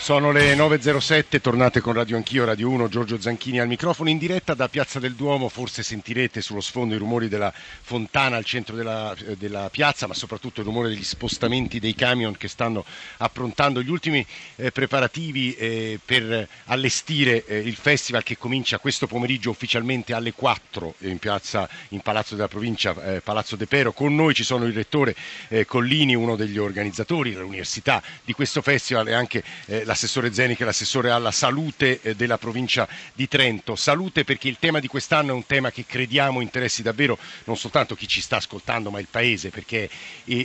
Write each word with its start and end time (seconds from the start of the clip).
Sono 0.00 0.30
le 0.30 0.54
9.07, 0.54 1.40
tornate 1.40 1.80
con 1.80 1.92
Radio 1.92 2.16
Anch'io, 2.16 2.44
Radio 2.44 2.70
1, 2.70 2.88
Giorgio 2.88 3.20
Zanchini 3.20 3.58
al 3.58 3.66
microfono 3.66 4.08
in 4.08 4.16
diretta 4.16 4.54
da 4.54 4.68
Piazza 4.68 5.00
del 5.00 5.14
Duomo, 5.14 5.48
forse 5.48 5.82
sentirete 5.82 6.40
sullo 6.40 6.60
sfondo 6.60 6.94
i 6.94 6.98
rumori 6.98 7.28
della 7.28 7.52
fontana 7.52 8.36
al 8.36 8.44
centro 8.44 8.76
della, 8.76 9.14
eh, 9.26 9.36
della 9.36 9.68
piazza, 9.70 10.06
ma 10.06 10.14
soprattutto 10.14 10.60
il 10.60 10.66
rumore 10.66 10.88
degli 10.88 11.02
spostamenti 11.02 11.80
dei 11.80 11.94
camion 11.96 12.36
che 12.36 12.46
stanno 12.46 12.84
approntando 13.18 13.82
gli 13.82 13.90
ultimi 13.90 14.24
eh, 14.54 14.70
preparativi 14.70 15.54
eh, 15.56 15.98
per 16.02 16.48
allestire 16.66 17.44
eh, 17.44 17.58
il 17.58 17.74
festival 17.74 18.22
che 18.22 18.38
comincia 18.38 18.78
questo 18.78 19.08
pomeriggio 19.08 19.50
ufficialmente 19.50 20.14
alle 20.14 20.32
4 20.32 20.94
in, 21.00 21.18
piazza, 21.18 21.68
in 21.88 22.00
Palazzo 22.00 22.36
della 22.36 22.48
Provincia, 22.48 22.94
eh, 23.16 23.20
Palazzo 23.20 23.56
De 23.56 23.66
Pero. 23.66 23.92
Con 23.92 24.14
noi 24.14 24.32
ci 24.32 24.44
sono 24.44 24.64
il 24.64 24.72
rettore 24.72 25.14
eh, 25.48 25.66
Collini, 25.66 26.14
uno 26.14 26.36
degli 26.36 26.56
organizzatori 26.56 27.32
dell'università 27.32 28.00
di 28.24 28.32
questo 28.32 28.62
festival 28.62 29.08
e 29.08 29.12
anche 29.12 29.42
l'assessore 29.88 30.32
Zeni 30.34 30.54
che 30.54 30.62
è 30.64 30.66
l'assessore 30.66 31.10
alla 31.10 31.30
salute 31.32 32.00
eh, 32.02 32.14
della 32.14 32.36
provincia 32.36 32.86
di 33.14 33.26
Trento. 33.26 33.74
Salute 33.74 34.22
perché 34.22 34.46
il 34.48 34.58
tema 34.60 34.80
di 34.80 34.86
quest'anno 34.86 35.30
è 35.30 35.34
un 35.34 35.46
tema 35.46 35.70
che 35.70 35.86
crediamo 35.86 36.42
interessi 36.42 36.82
davvero 36.82 37.18
non 37.44 37.56
soltanto 37.56 37.94
chi 37.94 38.06
ci 38.06 38.20
sta 38.20 38.36
ascoltando 38.36 38.90
ma 38.90 39.00
il 39.00 39.08
Paese 39.10 39.48
perché 39.48 39.88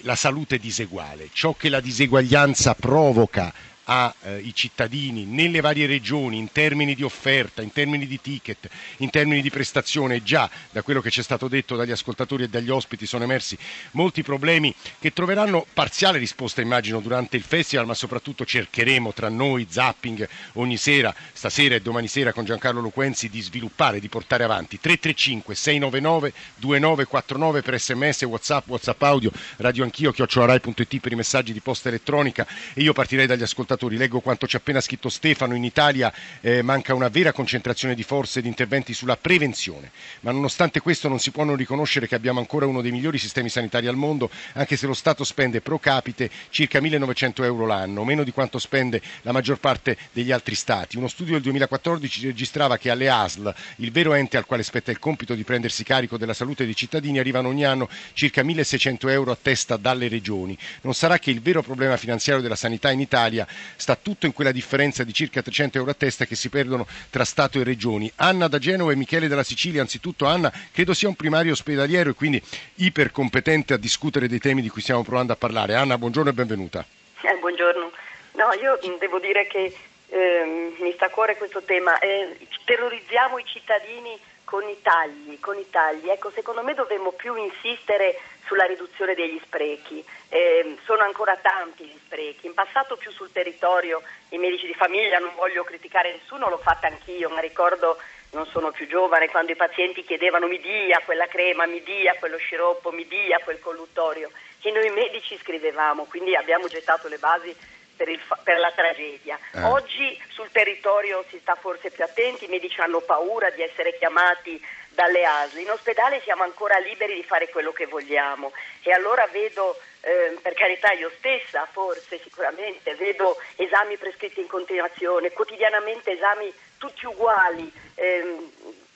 la 0.04 0.16
salute 0.16 0.56
è 0.56 0.60
diseguale. 0.60 1.30
Ciò 1.34 1.54
che 1.54 1.68
la 1.70 1.82
diseguaglianza 1.82 2.74
provoca 2.74 3.54
ai 3.86 4.14
eh, 4.22 4.52
cittadini 4.54 5.26
nelle 5.26 5.60
varie 5.60 5.86
regioni 5.86 6.38
in 6.38 6.52
termini 6.52 6.96
di 6.96 7.04
offerta, 7.04 7.62
in 7.62 7.72
termini 7.72 8.08
di 8.08 8.22
ticket, 8.22 8.70
in 8.98 9.09
termini 9.09 9.42
di 9.42 9.50
prestazione. 9.50 10.23
Già 10.23 10.50
da 10.72 10.82
quello 10.82 11.02
che 11.02 11.09
ci 11.09 11.20
è 11.20 11.23
stato 11.23 11.48
detto 11.48 11.76
dagli 11.76 11.92
ascoltatori 11.92 12.44
e 12.44 12.50
dagli 12.50 12.70
ospiti 12.70 13.06
sono 13.06 13.23
emersi 13.23 13.58
molti 13.92 14.23
problemi 14.23 14.73
che 15.00 15.12
troveranno 15.12 15.66
parziale 15.73 16.17
risposta 16.17 16.61
immagino 16.61 17.00
durante 17.02 17.36
il 17.36 17.44
festival, 17.44 17.86
ma 17.86 17.94
soprattutto 17.94 18.45
cercheremo 18.45 19.11
tra 19.11 19.30
noi, 19.30 19.67
zapping, 19.70 20.28
ogni 20.54 20.78
sera, 20.78 21.14
stasera 21.34 21.76
e 21.76 21.81
domani 21.81 22.08
sera 22.08 22.31
con 22.31 22.45
Giancarlo 22.45 22.80
Loquenzi 22.80 23.30
di 23.30 23.42
sviluppare, 23.42 24.00
di 24.00 24.08
portare 24.08 24.44
avanti. 24.44 24.80
335 24.80 25.56
699 25.56 26.34
2949 26.56 27.61
per 27.61 27.80
sms, 27.80 28.22
whatsapp, 28.23 28.67
whatsapp 28.70 29.02
audio, 29.04 29.31
radio 29.58 29.84
anch'io, 29.84 30.11
chiocciolarai.it 30.11 31.00
per 31.00 31.11
i 31.11 31.16
messaggi 31.16 31.52
di 31.52 31.59
posta 31.59 31.89
elettronica 31.89 32.48
e 32.73 32.81
io 32.81 32.94
partirei 32.94 33.28
dagli 33.28 33.44
ascoltatori 33.44 33.73
ascoltatori. 33.74 33.98
Leggo 33.98 34.20
quanto 34.20 34.48
ci 34.48 34.56
ha 34.56 34.60
appena 34.60 34.82
scritto 34.82 35.10
Stefano. 35.10 35.56
In 35.56 35.64
Italia 35.64 36.14
eh, 36.42 36.62
manca 36.62 36.94
una 36.94 37.10
vera 37.10 37.32
concentrazione 37.32 37.96
di 37.96 38.04
forze 38.04 38.40
e 38.40 38.42
di 38.42 38.48
interventi 38.48 38.94
sulla 38.94 39.18
prevenzione, 39.18 39.92
ma 40.22 40.32
nonostante 40.32 40.80
questo 40.80 41.08
non 41.08 41.20
si 41.20 41.32
può 41.32 41.44
non 41.44 41.56
riconoscere 41.56 42.08
che 42.08 42.16
abbiamo 42.16 42.40
ancora 42.40 42.66
uno 42.66 42.82
dei 42.82 42.92
migliori 42.92 43.18
sistemi 43.18 43.50
sanitari 43.50 43.88
al 43.88 43.96
mondo, 43.96 44.30
anche 44.54 44.76
se 44.76 44.88
lo 44.88 44.94
Stato 44.94 45.24
spende 45.24 45.62
pro 45.62 45.80
capite 45.80 46.30
circa 46.50 46.80
1.900 46.80 47.44
euro 47.44 47.66
l'anno, 47.66 48.04
meno 48.04 48.24
di 48.24 48.32
quanto 48.32 48.60
spende 48.60 49.02
la 49.24 49.32
maggior 49.32 49.60
parte 49.60 49.98
degli 50.12 50.32
altri 50.32 50.56
Stati. 50.56 50.98
Uno 50.98 51.08
studio 51.08 51.34
del 51.34 51.42
2014 51.42 52.26
registrava 52.26 52.78
che 52.78 52.90
alle 52.90 53.10
ASL, 53.10 53.54
il 53.78 53.92
vero 53.92 54.14
ente 54.14 54.38
al 54.38 54.46
quale 54.46 54.64
spetta 54.64 54.92
il 54.92 55.00
compito 55.00 55.34
di 55.36 55.44
prendersi 55.44 55.84
carico 55.84 56.18
della 56.18 56.34
salute 56.34 56.66
dei 56.66 56.76
cittadini, 56.76 57.20
arrivano 57.20 57.48
ogni 57.50 57.66
anno 57.66 57.90
circa 58.14 58.42
1.600 58.44 59.10
euro 59.10 59.32
a 59.32 59.38
testa 59.42 59.78
dalle 59.78 60.08
regioni. 60.08 60.58
Non 60.82 60.94
sarà 60.94 61.18
che 61.20 61.32
il 61.32 61.42
vero 61.42 61.62
problema 61.62 61.98
finanziario 61.98 62.42
della 62.42 62.56
sanità 62.56 62.92
in 62.92 63.00
Italia 63.00 63.48
sta 63.75 63.95
tutto 63.95 64.25
in 64.25 64.33
quella 64.33 64.52
differenza 64.52 65.03
di 65.03 65.14
circa 65.14 65.42
300 65.42 65.78
euro 65.78 65.92
a 65.92 65.95
testa 65.95 66.25
che 66.25 66.36
si 66.36 66.50
perdono 66.50 66.88
tra 67.09 67.25
Stato 67.25 67.59
e 67.59 67.64
Regioni. 67.64 68.11
Anna 68.17 68.47
da 68.47 68.59
Genova 68.59 68.92
e 68.92 68.95
Michele 68.95 69.28
dalla 69.28 69.44
Sicilia, 69.44 69.81
anzitutto 69.81 70.25
Anna, 70.25 70.52
credo 70.72 70.94
sia 70.94 71.08
un 71.08 71.16
primario 71.16 71.52
ospedaliero 71.53 72.11
e 72.11 72.14
quindi 72.14 72.42
ipercompetente 72.75 73.73
a 73.73 73.78
discutere 73.78 74.28
dei 74.28 74.39
temi 74.39 74.61
di 74.61 74.70
cui 74.70 74.81
stiamo 74.81 75.03
provando 75.03 75.33
a 75.33 75.36
parlare. 75.36 75.75
Anna, 75.75 75.97
buongiorno 75.97 76.30
e 76.30 76.33
benvenuta. 76.33 76.86
Eh, 77.22 77.38
buongiorno. 77.39 77.92
No, 78.33 78.53
io 78.59 78.80
devo 79.00 79.20
dire 79.20 79.48
che 79.48 79.73
eh, 80.09 80.73
mi 80.80 80.92
sta 80.93 81.05
a 81.05 81.09
cuore 81.09 81.38
questo 81.38 81.61
tema. 81.64 81.99
Eh, 81.99 82.38
terrorizziamo 82.65 83.38
i 83.38 83.45
cittadini 83.45 84.17
con 84.43 84.67
i 84.67 84.77
tagli, 84.82 85.39
con 85.39 85.58
i 85.58 85.67
tagli. 85.70 86.09
Ecco, 86.09 86.32
secondo 86.33 86.64
me 86.64 86.73
dovremmo 86.73 87.11
più 87.11 87.36
insistere 87.36 88.20
sulla 88.45 88.65
riduzione 88.65 89.14
degli 89.15 89.39
sprechi. 89.43 90.04
Eh, 90.30 90.77
sono 90.86 91.04
ancora 91.04 91.37
tanti 91.37 91.86
gli 91.86 91.99
sprechi. 92.05 92.48
In 92.48 92.54
passato 92.54 92.95
più 92.98 93.11
sul 93.11 93.31
territorio 93.31 94.02
i 94.30 94.37
medici 94.37 94.65
di 94.65 94.73
famiglia, 94.73 95.20
non 95.20 95.33
voglio 95.36 95.64
criticare 95.64 96.11
nessuno, 96.11 96.49
l'ho 96.49 96.58
fatta 96.58 96.87
anch'io, 96.87 97.30
ma 97.30 97.39
ricordo, 97.39 97.98
non 98.32 98.45
sono 98.48 98.71
più 98.71 98.87
giovane, 98.87 99.30
quando 99.30 99.52
i 99.52 99.55
pazienti 99.55 100.03
chiedevano 100.03 100.48
mi 100.48 100.59
dia 100.59 101.02
quella 101.05 101.27
crema, 101.27 101.65
mi 101.65 101.82
dia 101.83 102.15
quello 102.15 102.37
sciroppo, 102.37 102.92
mi 102.92 103.08
dia 103.08 103.39
quel 103.43 103.59
colluttorio, 103.59 104.32
che 104.59 104.71
noi 104.71 104.89
medici 104.89 105.37
scrivevamo, 105.37 106.05
quindi 106.05 106.36
abbiamo 106.36 106.67
gettato 106.67 107.08
le 107.08 107.17
basi 107.17 107.55
per, 107.95 108.09
il, 108.09 108.20
per, 108.43 108.59
la 108.59 108.71
tragedia. 108.71 109.37
Eh. 109.53 109.64
Oggi 109.64 110.20
sul 110.30 110.49
territorio 110.52 111.23
si 111.30 111.37
sta 111.39 111.55
forse 111.55 111.92
più 111.92 112.03
attenti, 112.03 112.45
i 112.45 112.49
medici 112.49 112.82
hanno 112.82 113.02
paura 113.02 113.49
di 113.52 113.61
essere 113.61 113.98
chiamati 113.98 114.61
dalle 114.93 115.26
ASL. 115.26 115.59
In 115.59 115.71
ospedale 115.71 116.21
siamo 116.21 116.43
ancora 116.43 116.77
liberi 116.80 117.15
di 117.15 117.23
fare 117.23 117.49
quello 117.49 117.71
che 117.71 117.86
vogliamo 117.86 118.52
e 118.81 118.92
allora 118.92 119.27
vedo, 119.27 119.80
eh, 120.02 120.37
per 120.42 120.54
carità 120.54 120.92
io 120.92 121.11
stessa 121.17 121.67
forse 121.71 122.20
sicuramente, 122.21 122.95
vedo 122.95 123.37
esami 123.55 123.98
prescritti 123.98 124.39
in 124.39 124.48
continuazione, 124.48 125.32
quotidianamente 125.32 126.11
esami 126.11 126.53
tutti 126.77 127.05
uguali, 127.05 127.71
ehm, 127.95 128.51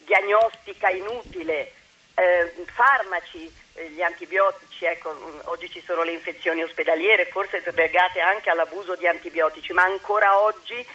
diagnostica 0.06 0.90
inutile, 0.90 1.74
eh, 2.16 2.54
farmaci, 2.74 3.52
eh, 3.76 3.90
gli 3.90 4.02
antibiotici, 4.02 4.86
ecco, 4.86 5.42
oggi 5.46 5.70
ci 5.70 5.84
sono 5.86 6.04
le 6.04 6.12
infezioni 6.12 6.64
ospedaliere, 6.64 7.26
forse 7.26 7.62
legate 7.76 8.20
anche 8.20 8.50
all'abuso 8.50 8.96
di 8.96 9.08
antibiotici, 9.08 9.72
ma 9.74 9.84
ancora 9.84 10.40
oggi 10.40 10.86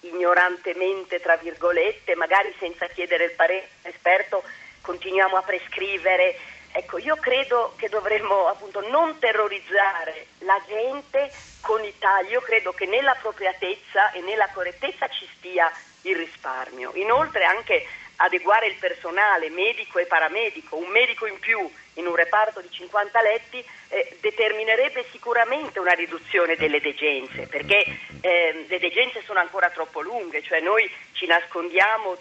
ignorantemente, 0.00 1.20
tra 1.20 1.36
virgolette, 1.36 2.14
magari 2.14 2.54
senza 2.58 2.86
chiedere 2.86 3.24
il 3.24 3.32
parere 3.32 3.68
esperto, 3.82 4.42
continuiamo 4.80 5.36
a 5.36 5.42
prescrivere. 5.42 6.38
Ecco, 6.72 6.98
io 6.98 7.16
credo 7.16 7.74
che 7.76 7.88
dovremmo 7.88 8.46
appunto 8.46 8.86
non 8.88 9.18
terrorizzare 9.18 10.26
la 10.40 10.60
gente 10.66 11.32
con 11.60 11.82
i 11.82 11.94
tagli, 11.98 12.32
io 12.32 12.40
credo 12.40 12.72
che 12.72 12.86
nella 12.86 13.12
appropriatezza 13.12 14.12
e 14.12 14.20
nella 14.20 14.48
correttezza 14.52 15.08
ci 15.08 15.28
stia 15.36 15.70
il 16.02 16.16
risparmio. 16.16 16.92
Inoltre 16.94 17.44
anche 17.44 17.86
adeguare 18.20 18.66
il 18.66 18.76
personale 18.76 19.50
medico 19.50 19.98
e 19.98 20.06
paramedico, 20.06 20.76
un 20.76 20.88
medico 20.88 21.26
in 21.26 21.38
più 21.38 21.70
in 21.94 22.06
un 22.06 22.14
reparto 22.14 22.60
di 22.60 22.70
50 22.70 23.20
letti 23.22 23.64
eh, 23.88 24.16
determinerebbe 24.20 25.04
sicuramente 25.10 25.78
una 25.78 25.92
riduzione 25.92 26.56
delle 26.56 26.80
degenze, 26.80 27.46
perché 27.46 27.84
eh, 28.20 28.64
le 28.68 28.78
degenze 28.78 29.22
sono 29.24 29.40
ancora 29.40 29.70
troppo 29.70 30.00
lunghe, 30.00 30.42
cioè 30.42 30.60
noi 30.60 30.88
ci 31.12 31.26
nascondiamo 31.26 32.16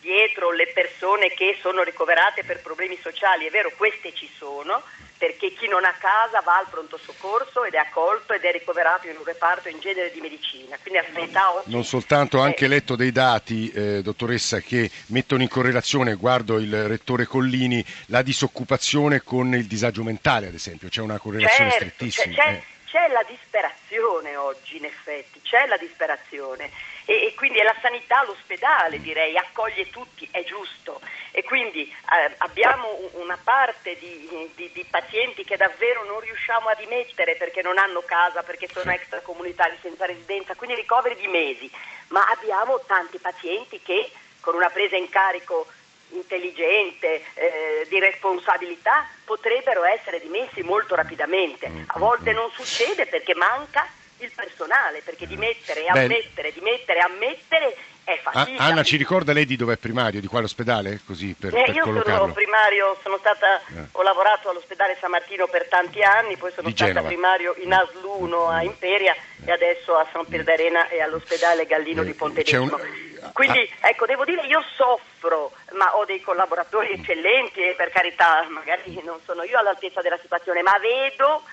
dietro 0.00 0.50
le 0.50 0.66
persone 0.68 1.28
che 1.28 1.58
sono 1.60 1.82
ricoverate 1.82 2.42
per 2.42 2.60
problemi 2.60 2.98
sociali, 3.00 3.46
è 3.46 3.50
vero, 3.50 3.70
queste 3.76 4.12
ci 4.14 4.28
sono, 4.36 4.82
perché 5.22 5.52
chi 5.54 5.68
non 5.68 5.84
ha 5.84 5.94
casa 6.00 6.40
va 6.40 6.58
al 6.58 6.66
pronto 6.68 6.98
soccorso 6.98 7.62
ed 7.62 7.74
è 7.74 7.76
accolto 7.76 8.32
ed 8.32 8.42
è 8.42 8.50
ricoverato 8.50 9.06
in 9.06 9.16
un 9.16 9.22
reparto 9.22 9.68
in 9.68 9.78
genere 9.78 10.10
di 10.10 10.20
medicina. 10.20 10.76
Quindi 10.82 10.98
a 10.98 11.04
età 11.14 11.54
oggi, 11.54 11.70
non 11.70 11.84
soltanto, 11.84 12.38
ho 12.38 12.40
anche 12.40 12.66
letto 12.66 12.96
dei 12.96 13.12
dati, 13.12 13.70
eh, 13.70 14.02
dottoressa, 14.02 14.58
che 14.58 14.90
mettono 15.10 15.42
in 15.42 15.48
correlazione, 15.48 16.16
guardo 16.16 16.58
il 16.58 16.88
rettore 16.88 17.26
Collini, 17.26 17.84
la 18.06 18.22
disoccupazione 18.22 19.22
con 19.22 19.54
il 19.54 19.66
disagio 19.66 20.02
mentale, 20.02 20.48
ad 20.48 20.54
esempio, 20.54 20.88
c'è 20.88 21.02
una 21.02 21.20
correlazione 21.20 21.70
certo, 21.70 21.84
strettissima. 21.84 22.34
C'è, 22.34 22.42
c'è, 22.42 22.50
eh. 22.50 22.64
c'è 22.86 23.12
la 23.12 23.24
disperazione 23.28 24.34
oggi, 24.34 24.76
in 24.78 24.86
effetti, 24.86 25.40
c'è 25.40 25.66
la 25.66 25.76
disperazione 25.76 26.68
e, 27.04 27.26
e 27.26 27.34
quindi 27.34 27.58
è 27.58 27.62
la 27.62 27.74
sanità, 27.80 28.24
l'ospedale 28.24 29.00
direi, 29.00 29.36
accoglie 29.36 29.90
tutti, 29.90 30.28
è 30.30 30.44
giusto. 30.44 31.00
E 31.30 31.42
quindi 31.44 31.82
eh, 31.82 32.34
abbiamo 32.38 33.10
una 33.14 33.38
parte 33.42 33.96
di, 33.98 34.50
di, 34.54 34.70
di, 34.72 34.86
pazienti 34.88 35.44
che 35.44 35.56
davvero 35.56 36.04
non 36.04 36.20
riusciamo 36.20 36.68
a 36.68 36.74
dimettere 36.74 37.36
perché 37.36 37.62
non 37.62 37.78
hanno 37.78 38.02
casa, 38.02 38.42
perché 38.42 38.68
sono 38.68 38.92
extracomunitari 38.92 39.78
senza 39.80 40.04
residenza, 40.04 40.54
quindi 40.54 40.76
ricoveri 40.76 41.16
di 41.16 41.26
mesi, 41.26 41.70
ma 42.08 42.26
abbiamo 42.26 42.80
tanti 42.86 43.18
pazienti 43.18 43.80
che 43.80 44.10
con 44.40 44.54
una 44.54 44.68
presa 44.68 44.96
in 44.96 45.08
carico 45.08 45.66
intelligente, 46.10 47.22
eh, 47.34 47.86
di 47.88 47.98
responsabilità, 47.98 49.08
potrebbero 49.24 49.84
essere 49.84 50.20
dimessi 50.20 50.62
molto 50.62 50.94
rapidamente. 50.94 51.70
A 51.86 51.98
volte 51.98 52.32
non 52.32 52.50
succede 52.50 53.06
perché 53.06 53.34
manca 53.34 53.88
il 54.24 54.32
personale, 54.34 55.00
perché 55.04 55.26
dimettere, 55.26 55.86
ammettere, 55.86 56.52
dimettere, 56.52 56.98
ammettere 57.00 57.76
è 58.04 58.18
fatica. 58.20 58.62
Anna 58.62 58.82
ci 58.82 58.96
ricorda 58.96 59.32
lei 59.32 59.44
di 59.46 59.54
dove 59.56 59.74
è 59.74 59.76
primario, 59.76 60.20
di 60.20 60.26
quale 60.26 60.46
ospedale? 60.46 61.00
Così 61.06 61.36
per, 61.38 61.54
eh, 61.56 61.62
per 61.66 61.74
io 61.74 61.84
collocarlo. 61.84 62.20
sono 62.20 62.32
primario, 62.32 62.98
sono 63.02 63.16
stata, 63.18 63.60
eh. 63.60 63.86
ho 63.92 64.02
lavorato 64.02 64.50
all'ospedale 64.50 64.96
San 65.00 65.10
Martino 65.10 65.46
per 65.46 65.68
tanti 65.68 66.02
anni, 66.02 66.36
poi 66.36 66.50
sono 66.52 66.66
di 66.68 66.74
stata 66.74 66.90
Genova. 66.92 67.06
primario 67.08 67.54
in 67.58 67.72
Asluno 67.72 68.48
a 68.48 68.62
Imperia 68.64 69.14
e 69.44 69.52
adesso 69.52 69.96
a 69.96 70.06
San 70.12 70.26
Pierdarena 70.26 70.88
e 70.88 71.00
all'ospedale 71.00 71.64
Gallino 71.66 72.02
Eh, 72.02 72.06
di 72.06 72.14
Pontedecimo. 72.14 72.62
un- 72.64 73.30
Quindi 73.32 73.70
ecco, 73.80 74.04
devo 74.06 74.24
dire 74.24 74.46
io 74.46 74.64
soffro, 74.76 75.52
ma 75.74 75.96
ho 75.96 76.04
dei 76.04 76.20
collaboratori 76.20 76.90
eccellenti 76.94 77.60
e 77.60 77.74
per 77.76 77.90
carità 77.90 78.44
magari 78.48 79.00
non 79.04 79.20
sono 79.24 79.44
io 79.44 79.58
all'altezza 79.60 80.00
della 80.02 80.18
situazione, 80.20 80.60
ma 80.62 80.76
vedo 80.80 81.44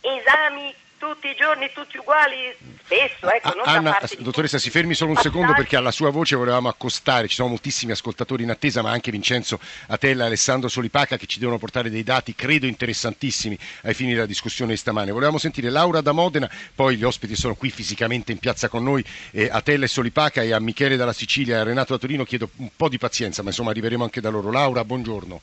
esami 0.00 0.74
tutti 1.00 1.28
i 1.28 1.34
giorni, 1.34 1.70
tutti 1.72 1.96
uguali, 1.96 2.54
spesso, 2.84 3.32
ecco, 3.32 3.54
non 3.54 3.64
Anna, 3.64 3.98
dottoressa, 4.18 4.58
si 4.58 4.68
fermi 4.68 4.92
solo 4.92 5.12
un 5.12 5.16
secondo 5.16 5.54
perché 5.54 5.76
alla 5.76 5.90
sua 5.90 6.10
voce 6.10 6.36
volevamo 6.36 6.68
accostare, 6.68 7.26
ci 7.26 7.36
sono 7.36 7.48
moltissimi 7.48 7.92
ascoltatori 7.92 8.42
in 8.42 8.50
attesa, 8.50 8.82
ma 8.82 8.90
anche 8.90 9.10
Vincenzo 9.10 9.58
Atella 9.86 10.24
e 10.24 10.26
Alessandro 10.26 10.68
Solipaca 10.68 11.16
che 11.16 11.24
ci 11.24 11.38
devono 11.38 11.56
portare 11.56 11.88
dei 11.88 12.02
dati, 12.02 12.34
credo 12.34 12.66
interessantissimi 12.66 13.58
ai 13.84 13.94
fini 13.94 14.12
della 14.12 14.26
discussione 14.26 14.72
di 14.72 14.76
stamane. 14.76 15.10
Volevamo 15.10 15.38
sentire 15.38 15.70
Laura 15.70 16.02
da 16.02 16.12
Modena, 16.12 16.50
poi 16.74 16.96
gli 16.96 17.04
ospiti 17.04 17.34
sono 17.34 17.54
qui 17.54 17.70
fisicamente 17.70 18.32
in 18.32 18.38
piazza 18.38 18.68
con 18.68 18.82
noi, 18.82 19.02
eh, 19.30 19.48
Atella 19.50 19.86
e 19.86 19.88
Solipaca 19.88 20.42
e 20.42 20.52
a 20.52 20.60
Michele 20.60 20.96
dalla 20.96 21.14
Sicilia 21.14 21.56
e 21.56 21.60
a 21.60 21.62
Renato 21.62 21.94
da 21.94 21.98
Torino. 21.98 22.24
Chiedo 22.24 22.50
un 22.56 22.68
po' 22.76 22.90
di 22.90 22.98
pazienza, 22.98 23.40
ma 23.42 23.48
insomma 23.48 23.70
arriveremo 23.70 24.04
anche 24.04 24.20
da 24.20 24.28
loro. 24.28 24.50
Laura, 24.50 24.84
buongiorno. 24.84 25.40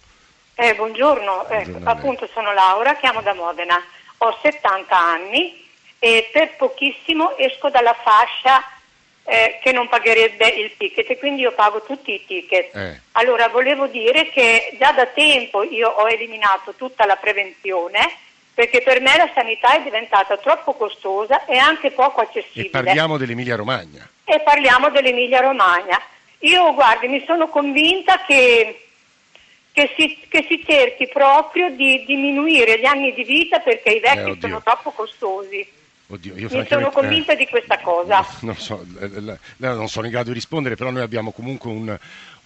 Eh, 0.53 0.75
buongiorno, 0.75 1.47
ecco, 1.49 1.79
appunto 1.83 2.27
sono 2.33 2.51
Laura, 2.51 2.95
chiamo 2.95 3.21
da 3.21 3.33
Modena 3.33 3.79
ho 4.17 4.37
70 4.41 4.97
anni 4.97 5.65
e 5.99 6.29
per 6.31 6.55
pochissimo 6.55 7.35
esco 7.37 7.69
dalla 7.69 7.93
fascia 7.93 8.63
eh, 9.23 9.59
che 9.61 9.71
non 9.71 9.89
pagherebbe 9.89 10.47
il 10.47 10.71
ticket 10.77 11.09
e 11.09 11.17
quindi 11.17 11.41
io 11.41 11.51
pago 11.51 11.83
tutti 11.83 12.13
i 12.13 12.25
ticket. 12.25 12.75
Eh. 12.75 13.01
Allora 13.13 13.49
volevo 13.49 13.87
dire 13.87 14.29
che 14.29 14.75
già 14.79 14.91
da 14.93 15.05
tempo 15.07 15.63
io 15.63 15.89
ho 15.89 16.07
eliminato 16.07 16.73
tutta 16.75 17.05
la 17.05 17.17
prevenzione 17.17 18.25
perché 18.53 18.81
per 18.81 19.01
me 19.01 19.15
la 19.17 19.29
sanità 19.35 19.75
è 19.75 19.83
diventata 19.83 20.37
troppo 20.37 20.73
costosa 20.73 21.45
e 21.45 21.57
anche 21.57 21.91
poco 21.91 22.21
accessibile. 22.21 22.67
E 22.67 22.69
parliamo 22.69 23.17
dell'Emilia 23.17 23.55
Romagna. 23.55 24.09
E 24.23 24.39
parliamo 24.39 24.89
dell'Emilia 24.89 25.41
Romagna. 25.41 26.01
Io 26.39 26.73
guardi, 26.73 27.07
mi 27.07 27.23
sono 27.25 27.49
convinta 27.49 28.23
che 28.25 28.86
che 29.77 29.93
si, 29.95 30.17
che 30.27 30.43
si, 30.49 30.63
cerchi 30.65 31.07
proprio 31.07 31.69
di 31.69 32.03
diminuire 32.03 32.79
gli 32.79 32.85
anni 32.85 33.13
di 33.13 33.23
vita 33.23 33.59
perché 33.59 33.91
i 33.91 33.99
vecchi 33.99 34.31
eh, 34.31 34.37
sono 34.39 34.59
troppo 34.63 34.89
costosi. 34.89 35.63
Oddio, 36.09 36.37
io 36.37 36.47
Mi 36.49 36.65
sono 36.65 36.89
convinta 36.89 37.33
eh, 37.33 37.35
di 37.35 37.47
questa 37.47 37.79
cosa. 37.79 38.25
Non, 38.41 38.55
so, 38.55 38.85
non 39.57 39.89
sono 39.89 40.05
in 40.05 40.11
grado 40.11 40.29
di 40.29 40.35
rispondere, 40.35 40.75
però 40.75 40.89
noi 40.89 41.01
abbiamo 41.01 41.31
comunque 41.31 41.69
un, 41.69 41.97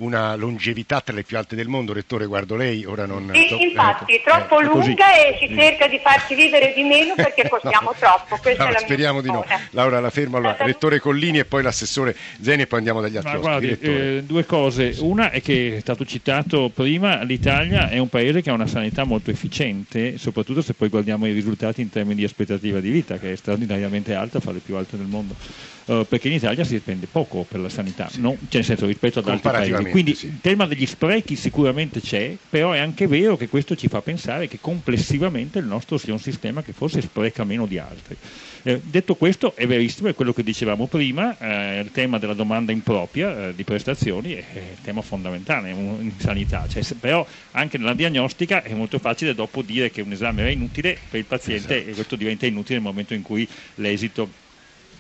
una 0.02 0.36
longevità 0.36 1.02
tra 1.02 1.14
le 1.14 1.24
più 1.24 1.38
alte 1.38 1.56
del 1.56 1.68
mondo, 1.68 1.94
Rettore, 1.94 2.26
guardo 2.26 2.56
lei, 2.56 2.86
ora 2.86 3.06
non... 3.06 3.32
Sì, 3.34 3.62
infatti, 3.62 4.16
eh, 4.16 4.22
troppo 4.24 4.60
eh, 4.60 4.66
lunga 4.66 5.14
e 5.14 5.38
si 5.40 5.54
cerca 5.56 5.88
di 5.88 6.00
farci 6.00 6.36
vivere 6.36 6.74
di 6.74 6.84
meno 6.84 7.14
perché 7.16 7.48
costiamo 7.50 7.94
troppo, 7.98 8.38
questa 8.38 8.70
no, 8.70 8.78
speriamo 8.80 9.22
di 9.22 9.28
no. 9.28 9.46
Laura, 9.72 10.00
la 10.00 10.10
fermo, 10.10 10.38
allora, 10.38 10.58
Rettore 10.60 11.00
Collini 11.00 11.40
e 11.40 11.46
poi 11.46 11.62
l'assessore 11.62 12.16
Zeni 12.42 12.64
e 12.64 12.68
poi 12.68 12.80
andiamo 12.80 13.02
dagli 13.02 13.18
altri 13.18 13.34
Ma 13.34 13.38
guardi, 13.38 13.78
eh, 13.80 14.24
due 14.26 14.46
cose, 14.46 14.96
una 15.00 15.30
è 15.30 15.42
che 15.42 15.78
è 15.78 15.80
stato 15.80 16.04
citato 16.04 16.70
prima, 16.74 17.22
l'Italia 17.24 17.90
è 17.90 18.00
un 18.00 18.10
paese 18.10 18.42
che 18.42 18.50
ha 18.50 18.54
una 18.54 18.68
sanità 18.68 19.04
molto 19.04 19.30
efficiente, 19.30 20.18
soprattutto 20.18 20.62
se 20.62 20.74
poi 20.74 20.90
guardiamo 20.90 21.28
i 21.28 21.32
risultati 21.32 21.82
in 21.82 21.90
termini 21.90 22.16
di 22.16 22.24
aspettativa 22.24 22.80
di 22.80 22.90
vita, 22.90 23.18
che 23.18 23.34
è 23.34 23.36
straordinariamente 23.52 24.14
alta, 24.14 24.40
fra 24.40 24.52
le 24.52 24.60
più 24.60 24.76
alte 24.76 24.98
del 24.98 25.08
mondo. 25.08 25.36
Uh, 25.84 26.06
perché 26.08 26.28
in 26.28 26.36
Italia 26.36 26.64
si 26.64 26.78
spende 26.78 27.08
poco 27.12 27.44
per 27.44 27.60
la 27.60 27.68
sanità, 27.68 28.08
sì. 28.08 28.22
no? 28.22 28.38
cioè 28.38 28.48
nel 28.58 28.64
senso 28.64 28.86
rispetto 28.86 29.20
ad 29.20 29.28
altri 29.28 29.50
paesi. 29.50 29.90
Quindi 29.90 30.14
sì. 30.14 30.28
il 30.28 30.40
tema 30.40 30.68
degli 30.68 30.86
sprechi 30.86 31.36
sicuramente 31.36 32.00
c'è, 32.02 32.38
però 32.50 32.72
è 32.72 32.80
anche 32.80 33.08
vero 33.08 33.36
che 33.36 33.50
questo 33.50 33.76
ci 33.76 33.88
fa 33.88 34.02
pensare 34.02 34.48
che 34.48 34.60
complessivamente 34.62 35.60
il 35.60 35.66
nostro 35.66 35.98
sia 35.98 36.14
un 36.14 36.20
sistema 36.20 36.62
che 36.62 36.72
forse 36.72 37.02
spreca 37.02 37.44
meno 37.44 37.66
di 37.66 37.80
altri. 37.80 38.16
Eh, 38.64 38.80
detto 38.84 39.16
questo, 39.16 39.56
è 39.56 39.66
verissimo, 39.66 40.08
è 40.08 40.14
quello 40.14 40.34
che 40.34 40.44
dicevamo 40.44 40.86
prima, 40.86 41.36
eh, 41.40 41.80
il 41.80 41.92
tema 41.92 42.20
della 42.20 42.36
domanda 42.36 42.72
impropria 42.72 43.48
eh, 43.48 43.56
di 43.56 43.64
prestazioni 43.64 44.34
è, 44.34 44.44
è 44.54 44.58
il 44.58 44.82
tema 44.84 45.02
fondamentale 45.02 45.72
in 45.72 46.12
sanità, 46.18 46.68
cioè, 46.70 46.84
se, 46.84 46.94
però 46.94 47.26
anche 47.52 47.80
nella 47.80 47.96
diagnostica 47.96 48.62
è 48.62 48.74
molto 48.74 49.00
facile 49.00 49.34
dopo 49.34 49.64
dire 49.64 49.90
che 49.90 50.02
un 50.02 50.12
esame 50.12 50.42
era 50.42 50.52
inutile 50.52 50.96
per 51.10 51.20
il 51.20 51.26
paziente 51.26 51.76
esatto. 51.78 51.90
e 51.90 51.94
questo 51.96 52.16
diventa 52.16 52.46
inutile 52.46 52.76
nel 52.76 52.84
momento 52.84 53.16
in 53.16 53.24
cui 53.24 53.41
l'esito 53.76 54.30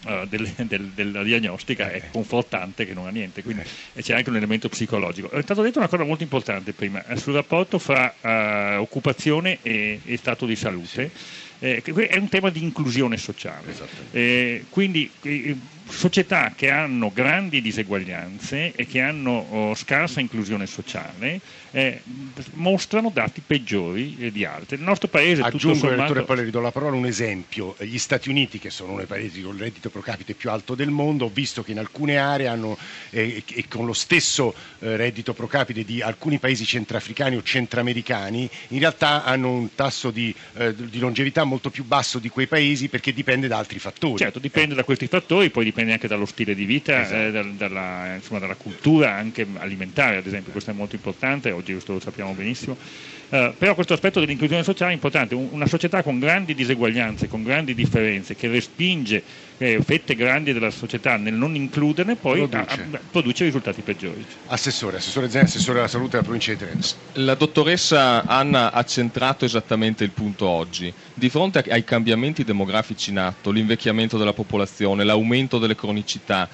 uh, 0.05 0.25
del, 0.27 0.51
del, 0.55 0.91
della 0.93 1.23
diagnostica 1.23 1.91
è 1.91 2.09
confortante 2.11 2.85
che 2.85 2.93
non 2.93 3.07
ha 3.07 3.11
niente, 3.11 3.43
quindi 3.43 3.63
c'è 3.99 4.13
anche 4.13 4.29
un 4.29 4.35
elemento 4.35 4.69
psicologico. 4.69 5.29
È 5.29 5.41
stato 5.41 5.61
detto 5.61 5.79
una 5.79 5.88
cosa 5.88 6.03
molto 6.03 6.23
importante 6.23 6.73
prima 6.73 7.05
eh, 7.05 7.17
sul 7.17 7.33
rapporto 7.33 7.79
fra 7.79 8.13
uh, 8.21 8.81
occupazione 8.81 9.59
e, 9.61 9.99
e, 10.03 10.17
stato 10.17 10.45
di 10.45 10.55
salute. 10.55 10.88
Sì. 10.88 11.39
Eh, 11.63 11.83
è 11.83 12.17
un 12.17 12.27
tema 12.27 12.49
di 12.49 12.63
inclusione 12.63 13.17
sociale. 13.17 13.75
Eh, 14.11 14.65
quindi 14.69 15.09
eh, 15.21 15.55
società 15.91 16.53
che 16.55 16.69
hanno 16.69 17.11
grandi 17.13 17.61
diseguaglianze 17.61 18.73
e 18.75 18.85
che 18.85 19.01
hanno 19.01 19.45
oh, 19.49 19.75
scarsa 19.75 20.19
inclusione 20.19 20.65
sociale 20.65 21.39
eh, 21.71 22.01
mostrano 22.53 23.09
dati 23.13 23.41
peggiori 23.45 24.17
eh, 24.19 24.31
di 24.31 24.45
altri. 24.45 24.75
Il 24.75 24.83
nostro 24.83 25.07
paese 25.07 25.41
Aggiungo, 25.41 25.73
tutto 25.75 25.88
sommato... 25.88 26.01
Rettore, 26.01 26.23
poi 26.25 26.35
le 26.38 26.43
ridò 26.43 26.59
la 26.59 26.71
parola, 26.71 26.95
un 26.95 27.05
esempio. 27.05 27.75
Gli 27.79 27.97
Stati 27.97 28.29
Uniti, 28.29 28.59
che 28.59 28.69
sono 28.69 28.89
uno 28.89 28.97
dei 28.99 29.07
paesi 29.07 29.41
con 29.41 29.55
il 29.55 29.61
reddito 29.61 29.89
pro 29.89 30.01
capite 30.01 30.33
più 30.33 30.49
alto 30.49 30.75
del 30.75 30.89
mondo, 30.89 31.25
ho 31.25 31.31
visto 31.33 31.63
che 31.63 31.71
in 31.71 31.79
alcune 31.79 32.17
aree 32.17 32.47
hanno, 32.47 32.77
eh, 33.09 33.44
e 33.47 33.65
con 33.67 33.85
lo 33.85 33.94
stesso 33.94 34.53
eh, 34.79 34.95
reddito 34.97 35.33
pro 35.33 35.47
capite 35.47 35.83
di 35.83 36.01
alcuni 36.01 36.39
paesi 36.39 36.65
centrafricani 36.65 37.37
o 37.37 37.44
centramericani, 37.44 38.49
in 38.69 38.79
realtà 38.79 39.23
hanno 39.23 39.51
un 39.51 39.73
tasso 39.73 40.11
di, 40.11 40.33
eh, 40.55 40.75
di 40.75 40.99
longevità 40.99 41.44
molto 41.44 41.69
più 41.69 41.85
basso 41.85 42.19
di 42.19 42.29
quei 42.29 42.47
paesi 42.47 42.89
perché 42.89 43.13
dipende 43.13 43.47
da 43.47 43.57
altri 43.57 43.79
fattori. 43.79 44.17
Certo, 44.17 44.39
dipende 44.39 44.75
da 44.75 44.83
questi 44.83 45.07
fattori, 45.07 45.49
poi 45.49 45.63
dipende 45.63 45.81
dipende 45.81 45.94
anche 45.94 46.07
dallo 46.07 46.25
stile 46.25 46.56
di 46.56 46.66
vita, 46.66 46.98
eh, 46.98 47.01
esatto. 47.01 47.22
eh, 47.22 47.31
dal, 47.31 47.54
dalla, 47.54 48.16
insomma, 48.16 48.39
dalla, 48.39 48.56
cultura 48.56 49.13
anche 49.13 49.45
alimentare, 49.57 50.18
ad 50.18 50.25
esempio, 50.25 50.51
questo 50.51 50.72
è 50.72 50.74
molto 50.74 50.95
importante, 50.95 51.51
oggi 51.51 51.72
questo 51.72 51.94
lo 51.94 52.00
sappiamo 52.00 52.33
benissimo. 52.33 52.78
Uh, 53.30 53.54
però 53.57 53.75
questo 53.75 53.94
aspetto 53.94 54.19
dell'inclusione 54.19 54.63
sociale 54.63 54.92
è 54.92 54.94
importante, 54.94 55.36
una 55.36 55.66
società 55.66 56.04
con 56.04 56.19
grandi 56.19 56.54
diseguaglianze, 56.54 57.30
con 57.30 57.44
grandi 57.44 57.74
differenze, 57.74 58.36
che 58.36 58.50
respinge 58.50 59.18
eh, 59.18 59.24
fette 59.83 60.15
grandi 60.15 60.53
della 60.53 60.71
società 60.71 61.17
nel 61.17 61.33
non 61.33 61.55
includerne, 61.55 62.15
poi 62.15 62.47
produce, 62.47 62.57
a, 62.57 62.97
a, 62.97 62.99
produce 63.11 63.43
risultati 63.45 63.81
peggiori. 63.81 64.25
Assessore, 64.47 64.97
assessore 64.97 65.29
Zen, 65.29 65.43
assessore 65.43 65.75
della 65.75 65.87
salute 65.87 66.11
della 66.11 66.23
provincia 66.23 66.51
di 66.51 66.57
Trento. 66.57 66.87
La 67.13 67.35
dottoressa 67.35 68.25
Anna 68.25 68.71
ha 68.71 68.83
centrato 68.83 69.45
esattamente 69.45 70.03
il 70.03 70.11
punto 70.11 70.47
oggi. 70.47 70.91
Di 71.13 71.29
fronte 71.29 71.63
ai 71.69 71.83
cambiamenti 71.83 72.43
demografici 72.43 73.11
in 73.11 73.19
atto, 73.19 73.51
l'invecchiamento 73.51 74.17
della 74.17 74.33
popolazione, 74.33 75.03
l'aumento 75.03 75.59
delle 75.59 75.75
cronicità, 75.75 76.49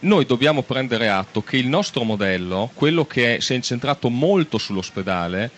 noi 0.00 0.24
dobbiamo 0.24 0.62
prendere 0.62 1.08
atto 1.08 1.42
che 1.42 1.58
il 1.58 1.68
nostro 1.68 2.04
modello, 2.04 2.70
quello 2.74 3.04
che 3.04 3.36
è, 3.36 3.40
si 3.40 3.52
è 3.52 3.56
incentrato 3.56 4.08
molto 4.08 4.56
sull'ospedale, 4.56 5.50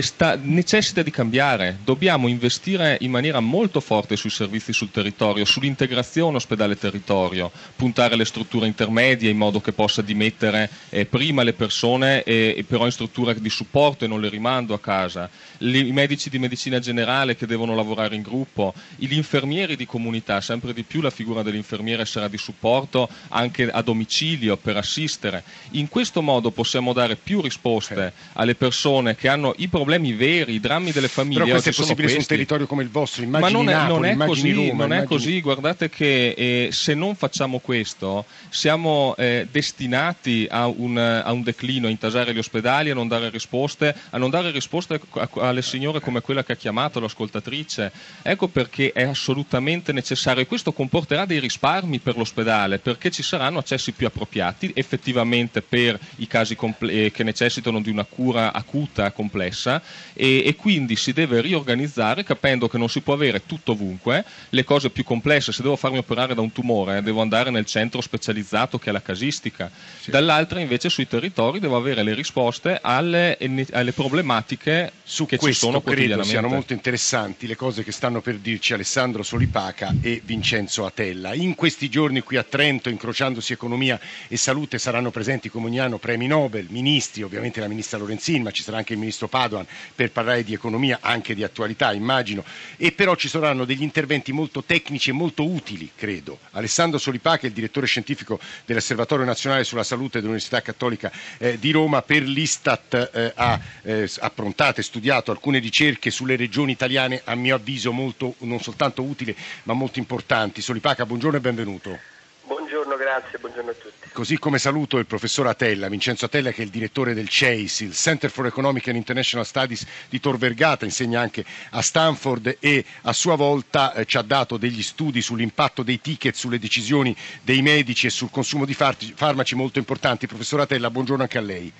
sta, 0.00 0.38
necessita 0.40 1.02
di 1.02 1.10
cambiare. 1.10 1.78
Dobbiamo 1.84 2.28
investire 2.28 2.96
in 3.00 3.10
maniera 3.10 3.40
molto 3.40 3.80
forte 3.80 4.16
sui 4.16 4.30
servizi 4.30 4.72
sul 4.72 4.90
territorio, 4.90 5.44
sull'integrazione 5.44 6.36
ospedale-territorio, 6.36 7.50
puntare 7.76 8.16
le 8.16 8.24
strutture 8.24 8.66
intermedie 8.66 9.30
in 9.30 9.36
modo 9.36 9.60
che 9.60 9.72
possa 9.72 10.00
dimettere 10.00 10.70
eh, 10.88 11.04
prima 11.04 11.42
le 11.42 11.52
persone, 11.52 12.22
eh, 12.22 12.64
però 12.66 12.86
in 12.86 12.92
strutture 12.92 13.38
di 13.38 13.50
supporto 13.50 14.04
e 14.04 14.08
non 14.08 14.20
le 14.20 14.28
rimando 14.28 14.72
a 14.74 14.80
casa, 14.80 15.28
I 15.58 15.92
medici 15.92 16.30
di 16.30 16.38
medicina 16.38 16.78
generale 16.78 17.36
che 17.36 17.46
devono 17.46 17.74
lavorare 17.74 18.14
in 18.14 18.22
gruppo, 18.22 18.72
gli 18.96 19.14
infermieri 19.14 19.76
di 19.76 19.86
comunità, 19.86 20.40
sempre 20.40 20.72
di 20.72 20.82
più 20.82 21.00
la 21.00 21.10
figura 21.10 21.42
dell'infermiere 21.42 22.04
sarà 22.06 22.28
di 22.28 22.38
supporto 22.38 23.08
anche 23.28 23.70
a 23.70 23.82
domicilio 23.82 24.56
per 24.56 24.76
assistere. 24.76 25.42
In 25.72 25.88
questo 25.88 26.22
modo 26.22 26.50
possiamo 26.50 26.92
dare 26.92 27.16
più 27.16 27.40
risposte 27.40 28.12
alle 28.34 28.54
persone 28.54 29.14
che 29.14 29.28
hanno 29.28 29.54
i 29.58 29.68
problemi 29.74 30.12
veri, 30.12 30.54
i 30.54 30.60
drammi 30.60 30.92
delle 30.92 31.08
famiglie. 31.08 31.40
Però 31.40 31.50
questo 31.50 31.70
è 31.70 31.74
possibile 31.74 32.08
su 32.08 32.18
un 32.18 32.26
territorio 32.26 32.66
come 32.66 32.84
il 32.84 32.90
vostro, 32.90 33.24
immagini 33.24 33.50
Ma 33.50 33.58
non 33.58 33.68
è, 33.68 33.72
Napoli, 33.72 34.14
non 34.14 34.22
è 34.22 34.26
così, 34.26 34.52
Roma, 34.52 34.62
non 34.62 34.74
immagini... 34.74 35.00
è 35.00 35.04
così, 35.04 35.40
guardate 35.40 35.88
che 35.88 36.28
eh, 36.28 36.68
se 36.70 36.94
non 36.94 37.16
facciamo 37.16 37.58
questo 37.58 38.24
siamo 38.50 39.16
eh, 39.16 39.48
destinati 39.50 40.46
a 40.48 40.68
un, 40.68 40.96
a 40.96 41.32
un, 41.32 41.42
declino, 41.42 41.88
a 41.88 41.90
intasare 41.90 42.32
gli 42.32 42.38
ospedali, 42.38 42.90
a 42.90 42.94
non 42.94 43.08
dare 43.08 43.30
risposte, 43.30 43.92
a 44.10 44.16
non 44.16 44.30
dare 44.30 44.52
risposte 44.52 45.00
alle 45.38 45.62
signore 45.62 45.98
come 45.98 46.20
quella 46.20 46.44
che 46.44 46.52
ha 46.52 46.56
chiamato 46.56 47.00
l'ascoltatrice. 47.00 47.90
Ecco 48.22 48.46
perché 48.46 48.92
è 48.92 49.02
assolutamente 49.02 49.92
necessario 49.92 50.42
e 50.42 50.46
questo 50.46 50.72
comporterà 50.72 51.24
dei 51.24 51.40
risparmi 51.40 51.98
per 51.98 52.16
l'ospedale, 52.16 52.78
perché 52.78 53.10
ci 53.10 53.24
saranno 53.24 53.58
accessi 53.58 53.90
più 53.90 54.06
appropriati 54.06 54.70
effettivamente 54.72 55.62
per 55.62 55.98
i 56.16 56.28
casi 56.28 56.54
comple- 56.54 57.06
eh, 57.06 57.10
che 57.10 57.24
necessitano 57.24 57.80
di 57.80 57.90
una 57.90 58.04
cura 58.04 58.52
acuta 58.52 59.10
complessa 59.10 59.63
complessa 59.64 59.82
e, 60.12 60.42
e, 60.46 60.54
quindi 60.56 60.96
si 60.96 61.12
deve 61.12 61.40
riorganizzare 61.40 62.22
capendo 62.22 62.68
che 62.68 62.78
non 62.78 62.88
si 62.88 63.00
può 63.00 63.14
avere 63.14 63.44
tutto 63.46 63.72
ovunque, 63.72 64.24
le 64.50 64.64
cose 64.64 64.90
più 64.90 65.04
complesse, 65.04 65.52
se 65.52 65.62
devo 65.62 65.76
farmi 65.76 65.98
operare 65.98 66.34
da 66.34 66.40
un 66.40 66.52
tumore 66.52 67.02
devo 67.02 67.20
andare 67.20 67.50
nel 67.50 67.64
centro 67.64 68.00
specializzato 68.00 68.78
che 68.78 68.90
è 68.90 68.92
la 68.92 69.02
casistica, 69.02 69.70
sì. 70.00 70.10
dall'altra 70.10 70.60
invece 70.60 70.88
sui 70.88 71.08
territori 71.08 71.58
devo 71.58 71.76
avere 71.76 72.02
le 72.02 72.14
risposte 72.14 72.78
alle, 72.80 73.38
alle 73.72 73.92
problematiche 73.92 74.92
Su 75.02 75.26
che 75.26 75.38
ci 75.38 75.52
sono 75.52 75.80
credo 75.80 76.22
siano 76.22 76.48
molto 76.48 76.72
interessanti 76.72 77.46
le 77.46 77.56
cose 77.56 77.82
che 77.82 77.92
stanno 77.92 78.20
per 78.20 78.36
dirci 78.36 78.72
Alessandro 78.72 79.22
Solipaca 79.22 79.94
e 80.00 80.20
Vincenzo 80.24 80.84
Atella. 80.86 81.34
In 81.34 81.54
questi 81.54 81.88
giorni 81.88 82.20
qui 82.20 82.36
a 82.36 82.42
Trento, 82.42 82.88
incrociandosi 82.88 83.56
con 83.56 83.64
economia 83.64 83.98
e 84.28 84.36
salute 84.36 84.78
saranno 84.78 85.10
presenti 85.10 85.48
come 85.48 85.66
ogni 85.66 85.80
anno 85.80 85.98
premi 85.98 86.26
Nobel, 86.26 86.66
ministri, 86.68 87.22
ovviamente 87.22 87.60
la 87.60 87.68
ministra 87.68 87.98
Lorenzin, 87.98 88.42
ma 88.42 88.50
ci 88.50 88.62
sarà 88.62 88.76
anche 88.78 88.92
il 88.92 88.98
ministro 88.98 89.26
Padoan 89.54 89.66
per 89.94 90.10
parlare 90.10 90.42
di 90.42 90.52
economia, 90.52 90.98
anche 91.00 91.34
di 91.34 91.44
attualità 91.44 91.92
immagino, 91.92 92.44
e 92.76 92.92
però 92.92 93.14
ci 93.14 93.28
saranno 93.28 93.64
degli 93.64 93.82
interventi 93.82 94.32
molto 94.32 94.64
tecnici 94.64 95.10
e 95.10 95.12
molto 95.12 95.48
utili, 95.48 95.90
credo. 95.94 96.38
Alessandro 96.52 96.98
Solipà, 96.98 97.36
che 97.36 97.46
è 97.46 97.48
il 97.48 97.54
direttore 97.54 97.86
scientifico 97.86 98.38
dell'Osservatorio 98.64 99.24
Nazionale 99.24 99.64
sulla 99.64 99.84
Salute 99.84 100.18
dell'Università 100.18 100.60
Cattolica 100.60 101.12
eh, 101.38 101.58
di 101.58 101.70
Roma, 101.70 102.02
per 102.02 102.22
l'Istat 102.22 103.10
eh, 103.12 103.32
ha 103.34 103.60
eh, 103.82 104.10
approntato 104.20 104.80
e 104.80 104.82
studiato 104.82 105.30
alcune 105.30 105.58
ricerche 105.58 106.10
sulle 106.10 106.36
regioni 106.36 106.72
italiane, 106.72 107.22
a 107.24 107.34
mio 107.34 107.54
avviso 107.54 107.92
molto, 107.92 108.34
non 108.38 108.60
soltanto 108.60 109.02
utili, 109.02 109.34
ma 109.64 109.72
molto 109.74 109.98
importanti. 109.98 110.60
Solipaca, 110.60 111.06
buongiorno 111.06 111.36
e 111.36 111.40
benvenuto. 111.40 111.98
Buongiorno, 112.46 112.96
grazie, 112.96 113.38
buongiorno 113.38 113.70
a 113.70 113.74
tutti. 113.74 113.93
Così 114.14 114.38
come 114.38 114.60
saluto 114.60 114.98
il 114.98 115.06
professor 115.06 115.48
Atella, 115.48 115.88
Vincenzo 115.88 116.26
Atella 116.26 116.52
che 116.52 116.62
è 116.62 116.64
il 116.64 116.70
direttore 116.70 117.14
del 117.14 117.28
CEIS, 117.28 117.80
il 117.80 117.94
Center 117.94 118.30
for 118.30 118.46
Economic 118.46 118.86
and 118.86 118.94
International 118.96 119.44
Studies 119.44 119.84
di 120.08 120.20
Tor 120.20 120.38
Vergata, 120.38 120.84
insegna 120.84 121.20
anche 121.20 121.44
a 121.70 121.82
Stanford 121.82 122.58
e 122.60 122.84
a 123.02 123.12
sua 123.12 123.34
volta 123.34 123.92
eh, 123.92 124.04
ci 124.04 124.16
ha 124.16 124.22
dato 124.22 124.56
degli 124.56 124.84
studi 124.84 125.20
sull'impatto 125.20 125.82
dei 125.82 126.00
ticket 126.00 126.36
sulle 126.36 126.60
decisioni 126.60 127.12
dei 127.42 127.60
medici 127.60 128.06
e 128.06 128.10
sul 128.10 128.30
consumo 128.30 128.64
di 128.64 128.74
farmaci 128.74 129.56
molto 129.56 129.80
importanti. 129.80 130.28
Professor 130.28 130.60
Atella, 130.60 130.90
buongiorno 130.90 131.22
anche 131.24 131.38
a 131.38 131.42
lei. 131.42 131.72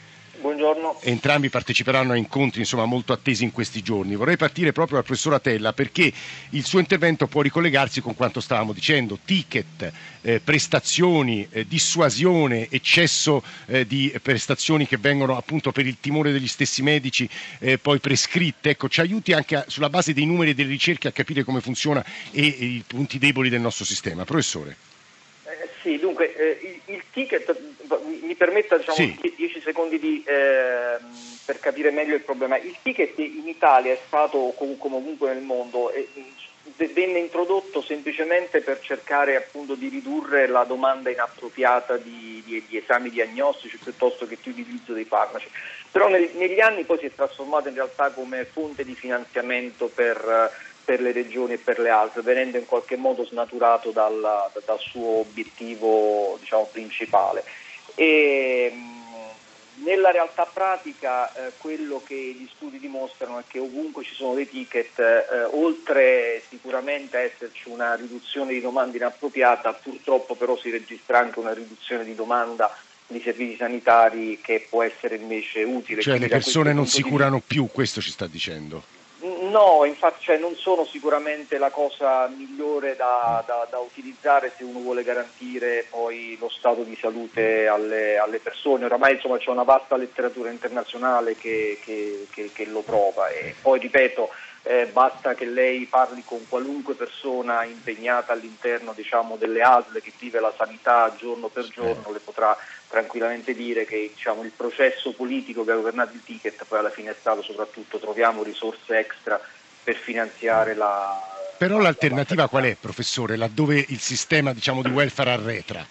Buongiorno. 0.44 1.00
Entrambi 1.00 1.48
parteciperanno 1.48 2.12
a 2.12 2.16
incontri 2.16 2.60
insomma, 2.60 2.84
molto 2.84 3.14
attesi 3.14 3.44
in 3.44 3.50
questi 3.50 3.80
giorni. 3.80 4.14
Vorrei 4.14 4.36
partire 4.36 4.72
proprio 4.72 4.96
dal 4.96 5.06
professor 5.06 5.32
Atella 5.32 5.72
perché 5.72 6.12
il 6.50 6.64
suo 6.66 6.80
intervento 6.80 7.26
può 7.26 7.40
ricollegarsi 7.40 8.02
con 8.02 8.14
quanto 8.14 8.40
stavamo 8.40 8.74
dicendo, 8.74 9.18
ticket, 9.24 9.90
eh, 10.20 10.40
prestazioni, 10.40 11.48
eh, 11.50 11.66
dissuasione, 11.66 12.68
eccesso 12.68 13.42
eh, 13.64 13.86
di 13.86 14.14
prestazioni 14.20 14.86
che 14.86 14.98
vengono 14.98 15.34
appunto 15.38 15.72
per 15.72 15.86
il 15.86 15.96
timore 15.98 16.30
degli 16.30 16.46
stessi 16.46 16.82
medici 16.82 17.26
eh, 17.60 17.78
poi 17.78 17.98
prescritte. 17.98 18.68
Ecco, 18.68 18.90
ci 18.90 19.00
aiuti 19.00 19.32
anche 19.32 19.56
a, 19.56 19.64
sulla 19.66 19.88
base 19.88 20.12
dei 20.12 20.26
numeri 20.26 20.50
e 20.50 20.54
delle 20.54 20.68
ricerche 20.68 21.08
a 21.08 21.12
capire 21.12 21.42
come 21.42 21.62
funziona 21.62 22.04
e, 22.32 22.42
e 22.42 22.64
i 22.66 22.84
punti 22.86 23.16
deboli 23.16 23.48
del 23.48 23.62
nostro 23.62 23.86
sistema. 23.86 24.26
Professore. 24.26 24.76
Eh, 25.44 25.70
sì, 25.80 25.98
dunque 25.98 26.34
il, 26.86 26.94
il 26.94 27.02
ticket 27.10 27.73
mi 28.20 28.34
permetta 28.34 28.76
diciamo, 28.76 28.96
sì. 28.96 29.34
10 29.36 29.60
secondi 29.60 29.98
di, 29.98 30.22
eh, 30.26 30.98
per 31.44 31.60
capire 31.60 31.90
meglio 31.90 32.14
il 32.14 32.22
problema. 32.22 32.56
Il 32.58 32.76
ticket 32.82 33.18
in 33.18 33.46
Italia 33.46 33.92
è 33.92 33.98
stato, 34.06 34.54
come 34.56 34.96
ovunque 34.96 35.32
nel 35.32 35.42
mondo, 35.42 35.90
eh, 35.90 36.08
venne 36.92 37.18
introdotto 37.18 37.82
semplicemente 37.82 38.60
per 38.60 38.80
cercare 38.80 39.36
appunto, 39.36 39.74
di 39.74 39.88
ridurre 39.88 40.46
la 40.46 40.64
domanda 40.64 41.10
inappropriata 41.10 41.96
di, 41.96 42.42
di, 42.44 42.64
di, 42.66 42.76
esami 42.76 43.10
diagnostici 43.10 43.76
piuttosto 43.76 44.26
che 44.26 44.38
di 44.42 44.50
utilizzo 44.50 44.92
dei 44.92 45.04
farmaci. 45.04 45.48
Però 45.90 46.08
nel, 46.08 46.30
negli 46.34 46.60
anni 46.60 46.84
poi 46.84 46.98
si 46.98 47.06
è 47.06 47.14
trasformato 47.14 47.68
in 47.68 47.74
realtà 47.74 48.10
come 48.10 48.44
fonte 48.44 48.84
di 48.84 48.94
finanziamento 48.94 49.86
per, 49.86 50.50
per 50.84 51.00
le 51.00 51.12
regioni 51.12 51.54
e 51.54 51.58
per 51.58 51.78
le 51.78 51.90
altre, 51.90 52.22
venendo 52.22 52.58
in 52.58 52.66
qualche 52.66 52.96
modo 52.96 53.24
snaturato 53.24 53.90
dal, 53.90 54.50
dal 54.64 54.80
suo 54.80 55.20
obiettivo 55.20 56.36
diciamo, 56.40 56.68
principale. 56.72 57.44
E, 57.94 58.72
nella 59.84 60.10
realtà 60.10 60.48
pratica 60.50 61.32
eh, 61.32 61.52
quello 61.58 62.00
che 62.04 62.14
gli 62.14 62.48
studi 62.54 62.78
dimostrano 62.78 63.38
è 63.38 63.42
che 63.46 63.58
ovunque 63.58 64.04
ci 64.04 64.14
sono 64.14 64.34
dei 64.34 64.48
ticket, 64.48 64.98
eh, 64.98 65.44
oltre 65.52 66.42
sicuramente 66.48 67.16
a 67.16 67.20
esserci 67.20 67.68
una 67.68 67.94
riduzione 67.94 68.52
di 68.52 68.60
domanda 68.60 68.96
inappropriata, 68.96 69.72
purtroppo 69.72 70.34
però 70.34 70.56
si 70.56 70.70
registra 70.70 71.18
anche 71.18 71.38
una 71.38 71.52
riduzione 71.52 72.04
di 72.04 72.14
domanda 72.14 72.74
di 73.06 73.20
servizi 73.20 73.56
sanitari 73.56 74.40
che 74.40 74.66
può 74.68 74.82
essere 74.82 75.16
invece 75.16 75.62
utile. 75.62 76.00
Cioè 76.00 76.18
le 76.18 76.28
persone 76.28 76.72
non 76.72 76.86
si 76.86 77.02
curano 77.02 77.42
più, 77.46 77.68
questo 77.70 78.00
ci 78.00 78.10
sta 78.10 78.26
dicendo. 78.26 78.82
No, 79.54 79.84
infatti 79.84 80.24
cioè, 80.24 80.36
non 80.36 80.56
sono 80.56 80.84
sicuramente 80.84 81.58
la 81.58 81.70
cosa 81.70 82.26
migliore 82.26 82.96
da, 82.96 83.40
da, 83.46 83.64
da, 83.70 83.78
utilizzare 83.78 84.52
se 84.56 84.64
uno 84.64 84.80
vuole 84.80 85.04
garantire 85.04 85.86
poi 85.88 86.36
lo 86.40 86.48
stato 86.48 86.82
di 86.82 86.98
salute 87.00 87.68
alle, 87.68 88.18
alle 88.18 88.40
persone. 88.40 88.86
Oramai 88.86 89.12
insomma, 89.12 89.38
c'è 89.38 89.50
una 89.50 89.62
vasta 89.62 89.96
letteratura 89.96 90.50
internazionale 90.50 91.36
che, 91.36 91.78
che, 91.84 92.26
che, 92.32 92.50
che 92.52 92.64
lo 92.66 92.80
prova 92.80 93.28
e 93.28 93.54
poi 93.62 93.78
ripeto 93.78 94.28
eh, 94.66 94.86
basta 94.86 95.34
che 95.34 95.44
lei 95.44 95.84
parli 95.84 96.22
con 96.24 96.48
qualunque 96.48 96.94
persona 96.94 97.64
impegnata 97.64 98.32
all'interno 98.32 98.94
diciamo, 98.94 99.36
delle 99.36 99.60
ASL 99.60 100.00
che 100.00 100.12
vive 100.18 100.40
la 100.40 100.54
sanità 100.56 101.14
giorno 101.18 101.48
per 101.48 101.68
giorno, 101.68 102.10
le 102.10 102.18
potrà 102.18 102.56
tranquillamente 102.88 103.54
dire 103.54 103.84
che 103.84 104.10
diciamo, 104.14 104.42
il 104.42 104.52
processo 104.56 105.12
politico 105.12 105.64
che 105.64 105.72
ha 105.72 105.76
governato 105.76 106.14
il 106.14 106.22
ticket 106.24 106.64
poi 106.64 106.78
alla 106.78 106.90
fine 106.90 107.10
è 107.10 107.16
stato 107.18 107.42
soprattutto 107.42 107.98
troviamo 107.98 108.42
risorse 108.42 108.96
extra 108.96 109.38
per 109.82 109.96
finanziare 109.96 110.74
la... 110.74 111.32
Però 111.58 111.78
l'alternativa 111.78 112.42
la 112.42 112.48
qual 112.48 112.64
è, 112.64 112.74
professore, 112.80 113.36
laddove 113.36 113.84
il 113.88 114.00
sistema 114.00 114.54
diciamo, 114.54 114.80
di 114.80 114.88
welfare 114.88 115.30
arretra? 115.30 115.86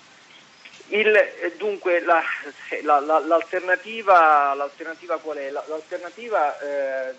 Il, 0.87 1.15
eh, 1.15 1.53
dunque 1.57 2.01
la, 2.01 2.21
la, 2.81 2.99
l'alternativa, 3.19 4.53
l'alternativa, 4.55 5.17
qual 5.17 5.37
è? 5.37 5.49
L'alternativa 5.51 6.59
eh, 6.59 7.13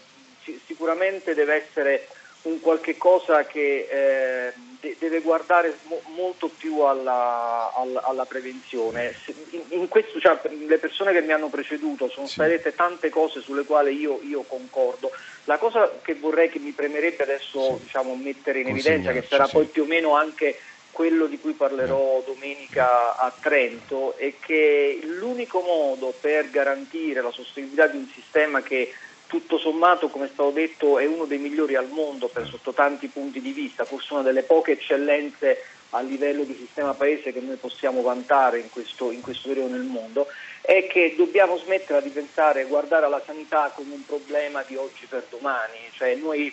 sicuramente 0.67 1.35
deve 1.35 1.55
essere 1.55 2.09
un 2.45 2.61
qualche 2.61 2.97
cosa 2.97 3.45
che 3.45 3.89
eh, 3.91 4.53
de- 4.81 4.97
deve 4.99 5.21
guardare 5.21 5.79
mo- 5.85 6.03
molto 6.15 6.49
più 6.49 6.81
alla, 6.81 7.73
alla, 7.75 8.03
alla 8.03 8.25
prevenzione. 8.27 9.15
In, 9.51 9.63
in 9.71 9.89
questo, 9.89 10.21
cioè, 10.21 10.39
le 10.67 10.79
persone 10.79 11.13
che 11.13 11.23
mi 11.23 11.33
hanno 11.33 11.49
preceduto 11.49 12.09
sono 12.09 12.27
sì. 12.27 12.35
state 12.35 12.51
dette 12.51 12.75
tante 12.75 13.09
cose 13.09 13.41
sulle 13.41 13.65
quali 13.65 13.99
io, 13.99 14.21
io, 14.23 14.43
concordo. 14.43 15.11
La 15.45 15.57
cosa 15.57 15.91
che 16.03 16.15
vorrei 16.15 16.51
che 16.51 16.59
mi 16.59 16.73
premerebbe 16.73 17.23
adesso 17.23 17.77
sì. 17.77 17.85
diciamo, 17.85 18.15
mettere 18.15 18.61
in 18.61 18.69
evidenza, 18.69 19.13
che 19.13 19.25
sarà 19.27 19.47
sì. 19.47 19.53
poi 19.53 19.65
più 19.67 19.85
o 19.85 19.87
meno 19.87 20.15
anche 20.15 20.59
quello 20.91 21.27
di 21.27 21.41
cui 21.41 21.55
parlerò 21.55 22.23
domenica 22.25 23.17
a 23.17 23.33
Trento, 23.41 24.17
è 24.17 24.35
che 24.39 25.01
l'unico 25.03 25.61
modo 25.61 26.15
per 26.21 26.51
garantire 26.51 27.21
la 27.21 27.33
sostenibilità 27.33 27.89
di 27.89 27.97
un 27.97 28.09
sistema 28.15 28.63
che 28.63 28.93
tutto 29.27 29.59
sommato, 29.59 30.09
come 30.09 30.27
è 30.27 30.31
stato 30.33 30.51
detto, 30.51 30.99
è 30.99 31.07
uno 31.07 31.25
dei 31.25 31.39
migliori 31.39 31.75
al 31.75 31.89
mondo 31.89 32.29
per, 32.29 32.47
sotto 32.47 32.73
tanti 32.73 33.09
punti 33.09 33.41
di 33.41 33.53
vista, 33.53 33.85
forse 33.85 34.13
una 34.13 34.23
delle 34.23 34.43
poche 34.43 34.73
eccellenze 34.73 35.65
a 35.91 36.01
livello 36.01 36.43
di 36.43 36.55
sistema 36.55 36.93
paese 36.93 37.33
che 37.33 37.41
noi 37.41 37.57
possiamo 37.57 38.03
vantare 38.03 38.59
in 38.59 38.69
questo, 38.71 39.11
in 39.11 39.21
questo 39.21 39.49
periodo 39.49 39.75
nel 39.75 39.83
mondo, 39.83 40.27
è 40.61 40.87
che 40.87 41.15
dobbiamo 41.17 41.57
smettere 41.57 42.03
di 42.03 42.09
pensare 42.11 42.63
e 42.63 42.65
guardare 42.65 43.07
alla 43.07 43.23
sanità 43.25 43.71
come 43.75 43.95
un 43.95 44.05
problema 44.05 44.65
di 44.67 44.77
oggi 44.77 45.07
per 45.07 45.25
domani. 45.31 45.79
Cioè 45.93 46.15
noi, 46.17 46.53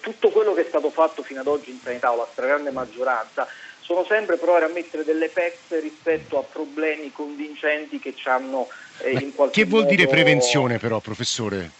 tutto 0.00 0.30
quello 0.30 0.54
che 0.54 0.62
è 0.62 0.68
stato 0.68 0.90
fatto 0.90 1.22
fino 1.22 1.40
ad 1.40 1.46
oggi 1.46 1.70
in 1.70 1.78
sanità, 1.80 2.12
o 2.12 2.16
la 2.16 2.28
stragrande 2.32 2.72
maggioranza, 2.72 3.46
sono 3.80 4.04
sempre 4.04 4.36
provare 4.36 4.66
a 4.66 4.68
mettere 4.68 5.04
delle 5.04 5.28
pezze 5.28 5.80
rispetto 5.80 6.36
a 6.38 6.42
problemi 6.42 7.10
convincenti 7.12 7.98
che 7.98 8.14
ci 8.14 8.28
hanno 8.28 8.68
Che 8.98 9.64
vuol 9.64 9.82
modo... 9.82 9.94
dire 9.94 10.06
prevenzione 10.06 10.78
però, 10.78 11.00
professore? 11.00 11.70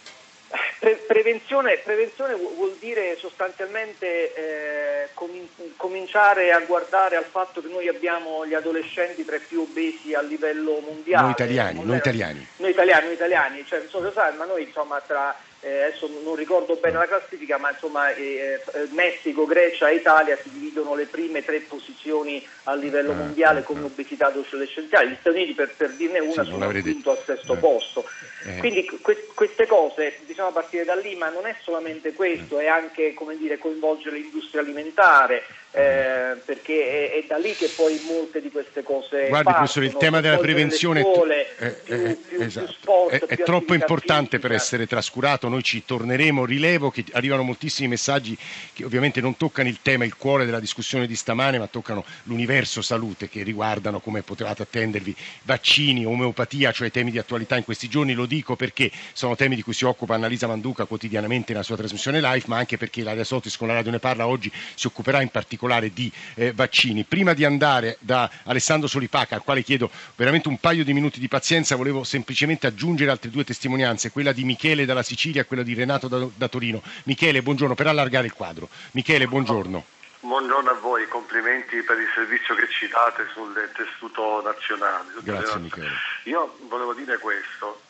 Pre- 0.79 0.95
prevenzione, 1.05 1.77
prevenzione, 1.83 2.35
vuol 2.35 2.75
dire 2.79 3.17
sostanzialmente 3.19 4.33
eh, 4.33 5.09
com- 5.13 5.47
cominciare 5.75 6.51
a 6.51 6.59
guardare 6.61 7.17
al 7.17 7.25
fatto 7.25 7.61
che 7.61 7.67
noi 7.67 7.87
abbiamo 7.89 8.45
gli 8.45 8.53
adolescenti 8.53 9.25
tra 9.25 9.35
i 9.35 9.41
più 9.45 9.61
obesi 9.61 10.13
a 10.13 10.21
livello 10.21 10.79
mondiale. 10.79 11.23
Noi 11.23 11.31
italiani, 11.31 11.83
noi 11.83 11.97
italiani. 11.97 12.47
Noi 12.55 12.69
italiani, 12.71 13.05
noi 13.05 13.13
italiani, 13.13 13.65
cioè, 13.65 13.79
non 13.79 13.89
so 13.89 14.01
se 14.01 14.11
sai, 14.13 14.35
ma 14.37 14.45
noi 14.45 14.63
insomma 14.63 15.01
tra 15.05 15.35
eh, 15.61 15.83
adesso 15.83 16.09
non 16.23 16.35
ricordo 16.35 16.75
bene 16.75 16.97
la 16.97 17.07
classifica, 17.07 17.57
ma 17.57 17.71
insomma 17.71 18.13
eh, 18.13 18.61
eh, 18.73 18.87
Messico, 18.91 19.45
Grecia 19.45 19.89
e 19.89 19.95
Italia 19.95 20.37
si 20.41 20.49
dividono 20.51 20.95
le 20.95 21.05
prime 21.05 21.43
tre 21.43 21.59
posizioni 21.59 22.45
a 22.63 22.75
livello 22.75 23.11
ah, 23.11 23.15
mondiale 23.15 23.63
come 23.63 23.83
obesità 23.83 24.27
adolescenziale. 24.27 25.09
Gli 25.09 25.17
Stati 25.19 25.35
Uniti, 25.35 25.53
per, 25.53 25.73
per 25.75 25.91
dirne 25.91 26.19
una, 26.19 26.43
sì, 26.43 26.49
sono 26.49 26.65
al 26.65 26.81
quinto 26.81 27.11
al 27.11 27.21
sesto 27.25 27.53
eh. 27.53 27.57
posto. 27.57 28.05
Eh. 28.45 28.57
Quindi 28.59 28.85
que- 29.01 29.27
queste 29.33 29.67
cose 29.67 30.19
bisogna 30.25 30.51
partire 30.51 30.85
da 30.85 30.95
lì, 30.95 31.15
ma 31.15 31.29
non 31.29 31.45
è 31.45 31.55
solamente 31.61 32.13
questo, 32.13 32.59
è 32.59 32.67
anche 32.67 33.13
dire, 33.37 33.57
coinvolgere 33.57 34.17
l'industria 34.17 34.61
alimentare, 34.61 35.43
eh, 35.71 36.35
perché 36.43 37.11
è, 37.11 37.19
è, 37.19 37.25
da 37.27 37.37
lì 37.37 37.53
che 37.53 37.67
poi 37.67 38.01
molte 38.07 38.41
di 38.41 38.49
queste 38.49 38.81
cose 38.81 39.27
Guardi 39.27 39.51
professore, 39.51 39.85
il 39.85 39.97
tema 39.97 40.19
della 40.19 40.39
prevenzione 40.39 41.01
scuole, 41.01 41.55
è, 41.57 41.71
più, 41.71 42.21
più, 42.27 42.41
esatto. 42.41 42.65
più 42.65 42.73
sport, 42.73 43.25
è, 43.27 43.43
troppo 43.43 43.75
importante 43.75 44.29
fisica. 44.29 44.47
per 44.47 44.55
essere 44.55 44.87
trascurato, 44.87 45.47
noi 45.47 45.61
ci 45.61 45.85
torneremo, 45.85 46.43
rilevo 46.43 46.89
che 46.89 47.05
arrivano 47.11 47.43
moltissimi 47.43 47.87
messaggi 47.87 48.35
che 48.73 48.83
ovviamente 48.83 49.21
non 49.21 49.37
toccano 49.37 49.69
il 49.69 49.77
tema, 49.83 50.05
il 50.05 50.15
cuore 50.15 50.45
della 50.45 50.59
discussione 50.59 51.05
di 51.05 51.15
stamane, 51.15 51.59
ma 51.59 51.67
toccano 51.67 52.03
l'universo 52.23 52.81
salute 52.81 53.29
che 53.29 53.43
riguardano, 53.43 53.99
come 53.99 54.23
potevate 54.23 54.63
attendervi, 54.63 55.15
vaccini, 55.43 56.03
omeopatia, 56.03 56.71
cioè 56.71 56.89
temi 56.89 57.11
di 57.11 57.19
attualità 57.19 57.57
in 57.57 57.63
questi 57.63 57.87
giorni, 57.87 58.13
lo 58.13 58.25
dico 58.25 58.55
perché 58.55 58.89
sono 59.13 59.35
temi 59.35 59.55
di 59.55 59.61
cui 59.61 59.73
si 59.73 59.85
occupa 59.85 60.15
Annalisa 60.15 60.47
Manduca 60.47 60.85
quotidianamente 60.85 61.51
nella 61.51 61.63
sua 61.63 61.77
trasmissione 61.77 62.19
live, 62.21 62.45
ma 62.47 62.57
anche 62.57 62.77
perché 62.77 63.01
Ilaria 63.01 63.23
Sotis 63.23 63.55
con 63.55 63.67
la 63.67 63.75
radio 63.75 63.91
ne 63.91 63.99
parla 63.99 64.25
oggi 64.25 64.51
si 64.73 64.87
occuperà 64.87 65.21
in 65.21 65.29
particolare 65.29 65.57
particolare 65.59 65.91
di 65.91 66.11
eh, 66.35 66.53
vaccini. 66.53 67.03
Prima 67.03 67.33
di 67.33 67.43
andare 67.43 67.97
da 67.99 68.29
Alessandro 68.45 68.87
Solipaca, 68.87 69.35
al 69.35 69.43
quale 69.43 69.61
chiedo 69.61 69.91
veramente 70.15 70.47
un 70.47 70.57
paio 70.57 70.85
di 70.85 70.93
minuti 70.93 71.19
di 71.19 71.27
pazienza, 71.27 71.75
volevo 71.75 72.03
semplicemente 72.05 72.65
aggiungere 72.65 73.11
altre 73.11 73.29
due 73.29 73.43
testimonianze, 73.43 74.11
quella 74.11 74.31
di 74.31 74.45
Michele 74.45 74.85
dalla 74.85 75.03
Sicilia 75.03 75.41
e 75.41 75.45
quella 75.45 75.63
di 75.63 75.73
Renato 75.73 76.07
da, 76.07 76.25
da 76.33 76.47
Torino. 76.47 76.81
Michele, 77.03 77.41
buongiorno, 77.41 77.75
per 77.75 77.87
allargare 77.87 78.25
il 78.25 78.33
quadro. 78.33 78.69
Michele, 78.91 79.27
buongiorno. 79.27 79.83
Buongiorno 80.21 80.69
a 80.69 80.73
voi, 80.73 81.07
complimenti 81.07 81.81
per 81.81 81.97
il 81.97 82.07
servizio 82.13 82.53
che 82.55 82.67
ci 82.69 82.87
date 82.87 83.25
sul 83.33 83.53
tessuto 83.73 84.41
nazionale. 84.41 85.07
Grazie 85.21 85.59
Michele. 85.59 85.91
Io 86.23 86.57
volevo 86.67 86.93
dire 86.93 87.17
questo, 87.19 87.81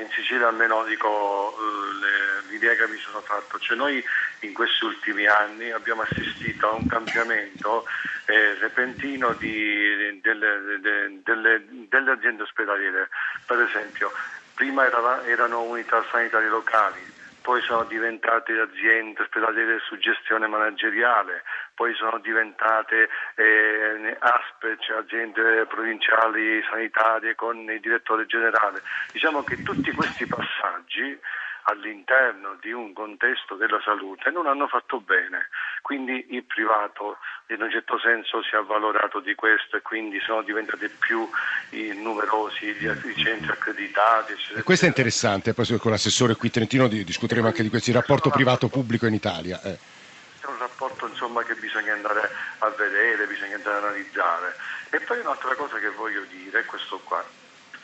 in 0.00 0.08
Sicilia 0.10 0.48
almeno 0.48 0.84
dico 0.84 1.54
eh, 1.56 2.48
l'idea 2.48 2.74
che 2.74 2.88
mi 2.88 2.98
sono 2.98 3.20
fatto, 3.20 3.58
cioè 3.58 3.76
noi 3.76 4.02
in 4.40 4.52
questi 4.52 4.84
ultimi 4.84 5.26
anni 5.26 5.70
abbiamo 5.70 6.02
assistito 6.02 6.68
a 6.68 6.74
un 6.74 6.86
cambiamento 6.86 7.84
eh, 8.26 8.54
repentino 8.58 9.32
di, 9.34 10.20
delle, 10.20 10.78
de, 10.80 11.20
delle, 11.22 11.64
delle, 11.88 12.10
aziende 12.10 12.42
ospedaliere, 12.42 13.08
per 13.46 13.60
esempio 13.60 14.12
prima 14.54 14.84
era, 14.84 15.24
erano 15.24 15.62
unità 15.62 16.04
sanitarie 16.10 16.48
locali, 16.48 17.00
poi 17.42 17.62
sono 17.62 17.84
diventate 17.84 18.52
aziende 18.58 19.22
ospedaliere 19.22 19.78
su 19.86 19.96
gestione 19.98 20.48
manageriale, 20.48 21.44
poi 21.78 21.94
sono 21.94 22.18
diventate 22.18 23.08
eh, 23.36 24.16
ASPE, 24.18 24.78
cioè 24.80 24.98
aziende 24.98 25.64
provinciali 25.66 26.60
sanitarie 26.68 27.36
con 27.36 27.56
il 27.70 27.78
direttore 27.78 28.26
generale. 28.26 28.82
Diciamo 29.12 29.44
che 29.44 29.62
tutti 29.62 29.92
questi 29.92 30.26
passaggi 30.26 31.16
all'interno 31.70 32.56
di 32.60 32.72
un 32.72 32.92
contesto 32.92 33.54
della 33.54 33.78
salute 33.84 34.30
non 34.30 34.48
hanno 34.48 34.66
fatto 34.66 34.98
bene, 34.98 35.50
quindi 35.82 36.26
il 36.30 36.42
privato 36.42 37.18
in 37.48 37.62
un 37.62 37.70
certo 37.70 37.96
senso 38.00 38.42
si 38.42 38.56
è 38.56 38.58
avvalorato 38.58 39.20
di 39.20 39.36
questo 39.36 39.76
e 39.76 39.82
quindi 39.82 40.18
sono 40.18 40.42
diventati 40.42 40.88
più 40.88 41.28
numerosi 41.94 42.72
gli 42.72 42.90
centri 43.22 43.52
accreditati. 43.52 44.32
Eccetera, 44.32 44.62
questo 44.64 44.86
è 44.86 44.88
interessante, 44.88 45.54
poi 45.54 45.78
con 45.78 45.92
l'assessore 45.92 46.34
qui 46.34 46.50
Trentino 46.50 46.88
discuteremo 46.88 47.46
anche 47.46 47.62
di 47.62 47.68
questo 47.68 47.92
rapporto 47.92 48.30
privato-pubblico 48.30 49.06
in 49.06 49.14
Italia. 49.14 49.62
Eh. 49.62 49.97
È 50.48 50.50
un 50.50 50.58
rapporto 50.58 51.06
insomma, 51.06 51.42
che 51.42 51.54
bisogna 51.56 51.92
andare 51.92 52.30
a 52.60 52.68
vedere, 52.70 53.26
bisogna 53.26 53.56
andare 53.56 53.76
a 53.76 53.88
analizzare. 53.88 54.56
E 54.88 54.98
poi 55.00 55.18
un'altra 55.18 55.54
cosa 55.54 55.78
che 55.78 55.90
voglio 55.90 56.22
dire 56.22 56.60
è 56.60 56.64
questo 56.64 56.98
qua. 57.00 57.22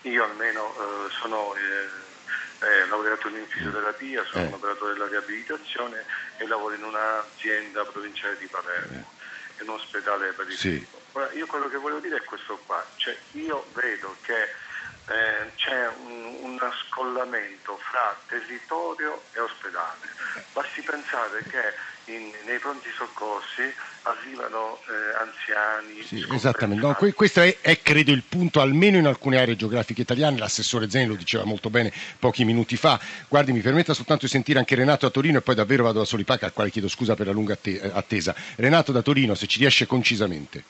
Io 0.02 0.24
almeno 0.24 0.74
eh, 0.74 1.10
sono... 1.20 1.54
Eh, 1.54 2.12
eh, 2.60 2.86
lavoratore 2.86 3.38
in 3.38 3.46
fisioterapia, 3.46 4.24
sono 4.24 4.44
eh. 4.44 4.46
un 4.46 4.54
operatore 4.54 4.92
della 4.94 5.08
riabilitazione 5.08 6.04
e 6.38 6.46
lavoro 6.46 6.74
in 6.74 6.84
un'azienda 6.84 7.84
provinciale 7.84 8.38
di 8.38 8.46
Palermo, 8.46 9.04
eh. 9.58 9.62
in 9.62 9.68
un 9.68 9.74
ospedale 9.74 10.32
per 10.32 10.48
il 10.48 10.56
sì. 10.56 10.86
Ora, 11.12 11.30
io 11.32 11.46
quello 11.46 11.68
che 11.68 11.76
volevo 11.76 12.00
dire 12.00 12.16
è 12.16 12.24
questo 12.24 12.56
qua, 12.64 12.84
cioè, 12.96 13.14
io 13.32 13.66
vedo 13.74 14.16
che 14.22 14.42
eh, 15.06 15.52
c'è 15.56 15.86
un, 15.88 16.38
un 16.40 16.72
scollamento 16.86 17.76
fra 17.76 18.18
territorio 18.26 19.22
e 19.32 19.40
ospedale. 19.40 20.08
Basti 20.52 20.80
pensare 20.80 21.42
che 21.44 21.74
in, 22.06 22.30
nei 22.46 22.58
pronti 22.58 22.88
soccorsi 22.96 23.62
arrivano 24.02 24.78
eh, 24.86 25.16
anziani. 25.18 26.02
Sì, 26.02 26.26
esattamente, 26.32 26.84
no, 26.84 26.96
questo 27.14 27.40
è, 27.40 27.56
è, 27.60 27.80
credo 27.80 28.12
il 28.12 28.22
punto 28.28 28.60
almeno 28.60 28.98
in 28.98 29.06
alcune 29.06 29.38
aree 29.38 29.56
geografiche 29.56 30.02
italiane, 30.02 30.38
l'assessore 30.38 30.90
Zeni 30.90 31.06
lo 31.06 31.14
diceva 31.14 31.44
molto 31.44 31.70
bene 31.70 31.92
pochi 32.18 32.44
minuti 32.44 32.76
fa. 32.76 32.98
Guardi, 33.28 33.52
mi 33.52 33.60
permetta 33.60 33.94
soltanto 33.94 34.26
di 34.26 34.30
sentire 34.30 34.58
anche 34.58 34.74
Renato 34.74 35.06
da 35.06 35.12
Torino 35.12 35.38
e 35.38 35.42
poi 35.42 35.54
davvero 35.54 35.84
vado 35.84 36.00
da 36.00 36.04
Solipaca 36.04 36.46
al 36.46 36.52
quale 36.52 36.70
chiedo 36.70 36.88
scusa 36.88 37.14
per 37.14 37.26
la 37.26 37.32
lunga 37.32 37.56
attesa. 37.92 38.34
Renato 38.56 38.92
da 38.92 39.02
Torino, 39.02 39.34
se 39.34 39.46
ci 39.46 39.58
riesce 39.58 39.86
concisamente. 39.86 40.62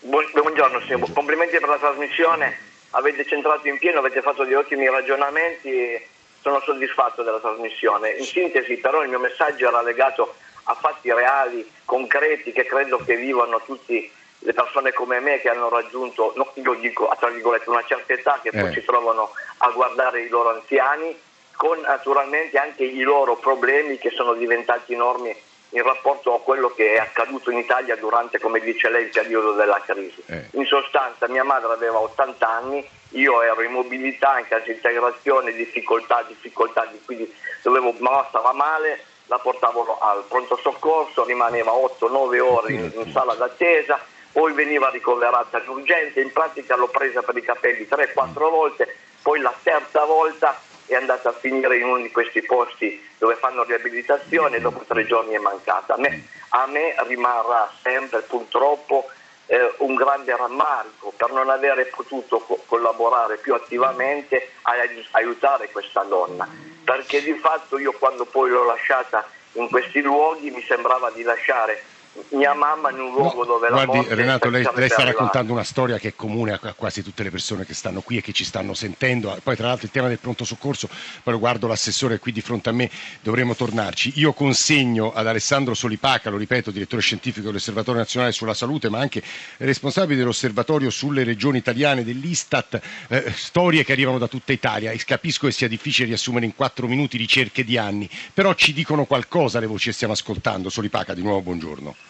Buongiorno, 0.00 0.80
signor. 0.80 1.12
complimenti 1.12 1.58
per 1.58 1.68
la 1.68 1.78
trasmissione, 1.78 2.56
avete 2.90 3.26
centrato 3.26 3.68
in 3.68 3.78
pieno, 3.78 3.98
avete 3.98 4.20
fatto 4.20 4.44
degli 4.44 4.54
ottimi 4.54 4.88
ragionamenti 4.88 6.12
sono 6.44 6.60
soddisfatto 6.60 7.22
della 7.22 7.40
trasmissione. 7.40 8.10
In 8.10 8.24
sintesi 8.26 8.76
però 8.76 9.02
il 9.02 9.08
mio 9.08 9.18
messaggio 9.18 9.66
era 9.66 9.80
legato 9.80 10.34
a 10.64 10.74
fatti 10.74 11.12
reali, 11.12 11.68
concreti, 11.84 12.52
che 12.52 12.64
credo 12.64 12.98
che 12.98 13.16
vivano 13.16 13.60
tutte 13.64 14.10
le 14.38 14.52
persone 14.52 14.92
come 14.92 15.20
me 15.20 15.40
che 15.40 15.48
hanno 15.48 15.68
raggiunto, 15.68 16.32
no, 16.36 16.50
io 16.54 16.74
dico 16.74 17.10
tra 17.18 17.30
virgolette, 17.30 17.70
una 17.70 17.84
certa 17.84 18.12
età, 18.12 18.40
che 18.42 18.50
poi 18.50 18.68
eh. 18.68 18.72
si 18.72 18.84
trovano 18.84 19.32
a 19.58 19.70
guardare 19.70 20.20
i 20.20 20.28
loro 20.28 20.50
anziani, 20.50 21.18
con 21.56 21.80
naturalmente 21.80 22.58
anche 22.58 22.84
i 22.84 23.00
loro 23.00 23.36
problemi 23.36 23.96
che 23.98 24.10
sono 24.10 24.34
diventati 24.34 24.92
enormi 24.92 25.34
in 25.70 25.82
rapporto 25.82 26.34
a 26.34 26.40
quello 26.40 26.68
che 26.68 26.94
è 26.94 26.98
accaduto 26.98 27.50
in 27.50 27.58
Italia 27.58 27.96
durante, 27.96 28.38
come 28.38 28.60
dice 28.60 28.88
lei, 28.90 29.04
il 29.04 29.10
periodo 29.10 29.52
della 29.54 29.80
crisi. 29.84 30.22
Eh. 30.26 30.48
In 30.52 30.66
sostanza 30.66 31.26
mia 31.28 31.42
madre 31.42 31.72
aveva 31.72 31.98
80 31.98 32.48
anni, 32.48 32.88
io 33.10 33.42
ero 33.42 33.62
in 33.62 33.72
mobilità, 33.72 34.38
in 34.38 34.46
cassa 34.46 34.70
integrazione, 34.70 35.52
difficoltà, 35.52 36.22
difficoltà, 36.28 36.88
quindi 37.04 37.32
dovevo, 37.62 37.92
mamma 37.98 38.26
stava 38.28 38.52
male, 38.52 39.04
la 39.34 39.38
portavano 39.38 39.98
al 39.98 40.24
pronto 40.28 40.56
soccorso, 40.62 41.24
rimaneva 41.24 41.72
8-9 41.72 42.40
ore 42.40 42.72
in, 42.72 42.92
in 42.94 43.10
sala 43.12 43.34
d'attesa, 43.34 43.98
poi 44.30 44.52
veniva 44.52 44.90
ricoverata 44.90 45.60
in 45.60 45.68
urgenza, 45.68 46.20
in 46.20 46.32
pratica 46.32 46.76
l'ho 46.76 46.88
presa 46.88 47.22
per 47.22 47.36
i 47.36 47.42
capelli 47.42 47.86
3-4 47.88 48.32
volte, 48.34 48.96
poi 49.22 49.40
la 49.40 49.54
terza 49.62 50.04
volta 50.04 50.60
è 50.86 50.94
andata 50.94 51.30
a 51.30 51.32
finire 51.32 51.78
in 51.78 51.84
uno 51.84 52.02
di 52.02 52.10
questi 52.10 52.42
posti 52.42 53.02
dove 53.18 53.36
fanno 53.36 53.64
riabilitazione 53.64 54.56
e 54.56 54.60
dopo 54.60 54.84
tre 54.86 55.06
giorni 55.06 55.34
è 55.34 55.38
mancata. 55.38 55.94
A 55.94 55.98
me, 55.98 56.26
a 56.50 56.66
me 56.66 56.94
rimarrà 57.06 57.72
sempre 57.82 58.20
purtroppo 58.20 59.06
eh, 59.46 59.74
un 59.78 59.94
grande 59.94 60.36
rammarico 60.36 61.12
per 61.16 61.32
non 61.32 61.48
avere 61.48 61.86
potuto 61.86 62.38
co- 62.40 62.62
collaborare 62.66 63.38
più 63.38 63.54
attivamente 63.54 64.50
a 64.62 64.72
aiutare 65.12 65.70
questa 65.70 66.02
donna, 66.02 66.46
perché 66.84 67.22
di 67.22 67.34
fatto 67.34 67.78
io 67.78 67.92
quando 67.92 68.24
poi 68.24 68.50
l'ho 68.50 68.64
lasciata 68.64 69.26
in 69.52 69.68
questi 69.68 70.00
luoghi 70.02 70.50
mi 70.50 70.62
sembrava 70.62 71.10
di 71.10 71.22
lasciare 71.22 71.82
mia 72.30 72.54
mamma 72.54 72.90
in 72.90 73.00
un 73.00 73.12
luogo 73.12 73.40
no, 73.40 73.44
dove 73.44 73.68
guardi, 73.68 73.86
la 73.86 73.94
morte 73.94 74.14
Renato, 74.14 74.48
lei, 74.48 74.66
lei 74.74 74.88
sta 74.88 75.04
raccontando 75.04 75.52
una 75.52 75.64
storia 75.64 75.98
che 75.98 76.08
è 76.08 76.14
comune 76.14 76.52
a, 76.52 76.74
quasi 76.74 77.02
tutte 77.02 77.22
le 77.22 77.30
persone 77.30 77.64
che 77.64 77.74
stanno 77.74 78.02
qui 78.02 78.18
e 78.18 78.20
che 78.20 78.32
ci 78.32 78.44
stanno 78.44 78.74
sentendo. 78.74 79.36
Poi, 79.42 79.56
tra 79.56 79.68
l'altro, 79.68 79.86
il 79.86 79.92
tema 79.92 80.08
del 80.08 80.18
pronto 80.18 80.44
soccorso, 80.44 80.88
poi 81.22 81.32
lo 81.32 81.38
guardo 81.38 81.66
l'assessore 81.66 82.18
qui 82.18 82.32
di 82.32 82.40
fronte 82.40 82.68
a 82.68 82.72
me, 82.72 82.90
dovremo 83.20 83.54
tornarci. 83.54 84.12
Io 84.16 84.32
consegno 84.32 85.12
ad 85.12 85.26
Alessandro 85.26 85.74
Solipaca, 85.74 86.30
lo 86.30 86.36
ripeto, 86.36 86.70
direttore 86.70 87.02
scientifico 87.02 87.46
dell'Osservatorio 87.48 88.00
Nazionale 88.00 88.32
sulla 88.32 88.54
Salute, 88.54 88.88
ma 88.88 88.98
anche 88.98 89.22
responsabile 89.58 90.18
dell'Osservatorio 90.18 90.90
sulle 90.90 91.24
regioni 91.24 91.58
italiane 91.58 92.04
dell'Istat, 92.04 92.80
eh, 93.08 93.32
storie 93.34 93.84
che 93.84 93.92
arrivano 93.92 94.18
da 94.18 94.28
tutta 94.28 94.52
Italia. 94.52 94.90
E 94.90 94.98
capisco 95.04 95.46
che 95.46 95.52
sia 95.52 95.68
difficile 95.68 96.08
riassumere 96.08 96.46
in 96.46 96.54
quattro 96.54 96.86
minuti 96.86 97.16
ricerche 97.16 97.64
di 97.64 97.76
anni, 97.76 98.08
però 98.32 98.54
ci 98.54 98.72
dicono 98.72 99.04
qualcosa 99.04 99.58
le 99.58 99.66
voci 99.66 99.86
che 99.88 99.94
stiamo 99.94 100.12
ascoltando. 100.12 100.70
Solipaca, 100.70 101.14
di 101.14 101.22
nuovo. 101.22 101.40
Buongiorno. 101.40 102.03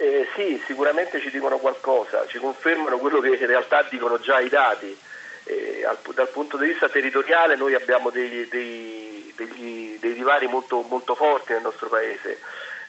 Eh, 0.00 0.26
sì, 0.34 0.58
sicuramente 0.64 1.20
ci 1.20 1.28
dicono 1.28 1.58
qualcosa, 1.58 2.26
ci 2.26 2.38
confermano 2.38 2.96
quello 2.96 3.20
che 3.20 3.34
in 3.34 3.46
realtà 3.46 3.86
dicono 3.90 4.18
già 4.18 4.40
i 4.40 4.48
dati. 4.48 4.98
Eh, 5.44 5.84
al, 5.84 5.98
dal 6.14 6.28
punto 6.28 6.56
di 6.56 6.68
vista 6.68 6.88
territoriale 6.88 7.54
noi 7.54 7.74
abbiamo 7.74 8.08
dei, 8.08 8.48
dei, 8.48 9.30
degli, 9.36 9.98
dei 10.00 10.14
divari 10.14 10.46
molto, 10.46 10.80
molto, 10.88 11.14
forti 11.14 11.52
nel 11.52 11.60
nostro 11.60 11.90
Paese. 11.90 12.38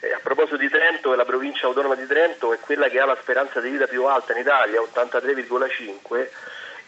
Eh, 0.00 0.14
a 0.14 0.20
proposito 0.22 0.56
di 0.56 0.70
Trento, 0.70 1.14
la 1.14 1.26
provincia 1.26 1.66
autonoma 1.66 1.96
di 1.96 2.06
Trento 2.06 2.54
è 2.54 2.58
quella 2.58 2.88
che 2.88 2.98
ha 2.98 3.04
la 3.04 3.18
speranza 3.20 3.60
di 3.60 3.68
vita 3.68 3.86
più 3.86 4.06
alta 4.06 4.32
in 4.32 4.38
Italia, 4.38 4.80
83,5 4.80 6.28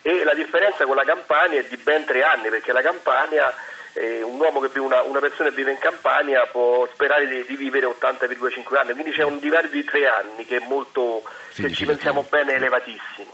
e 0.00 0.24
la 0.24 0.32
differenza 0.32 0.86
con 0.86 0.96
la 0.96 1.04
Campania 1.04 1.60
è 1.60 1.64
di 1.64 1.76
ben 1.76 2.06
tre 2.06 2.22
anni 2.22 2.48
perché 2.48 2.72
la 2.72 2.80
Campania 2.80 3.54
eh, 3.94 4.22
un 4.22 4.38
uomo 4.38 4.60
che 4.60 4.68
vive 4.68 4.80
una, 4.80 5.02
una, 5.02 5.20
persona 5.20 5.48
che 5.48 5.54
vive 5.54 5.70
in 5.70 5.78
Campania 5.78 6.46
può 6.46 6.86
sperare 6.92 7.26
di, 7.26 7.44
di 7.46 7.56
vivere 7.56 7.86
80,5 7.86 8.76
anni, 8.76 8.92
quindi 8.92 9.12
c'è 9.12 9.22
un 9.22 9.38
divario 9.38 9.70
di 9.70 9.84
tre 9.84 10.06
anni 10.08 10.44
che 10.44 10.56
è 10.56 10.66
molto, 10.66 11.22
sì, 11.50 11.62
se 11.62 11.72
ci 11.72 11.86
pensiamo 11.86 12.26
bene, 12.28 12.54
elevatissimo. 12.54 13.32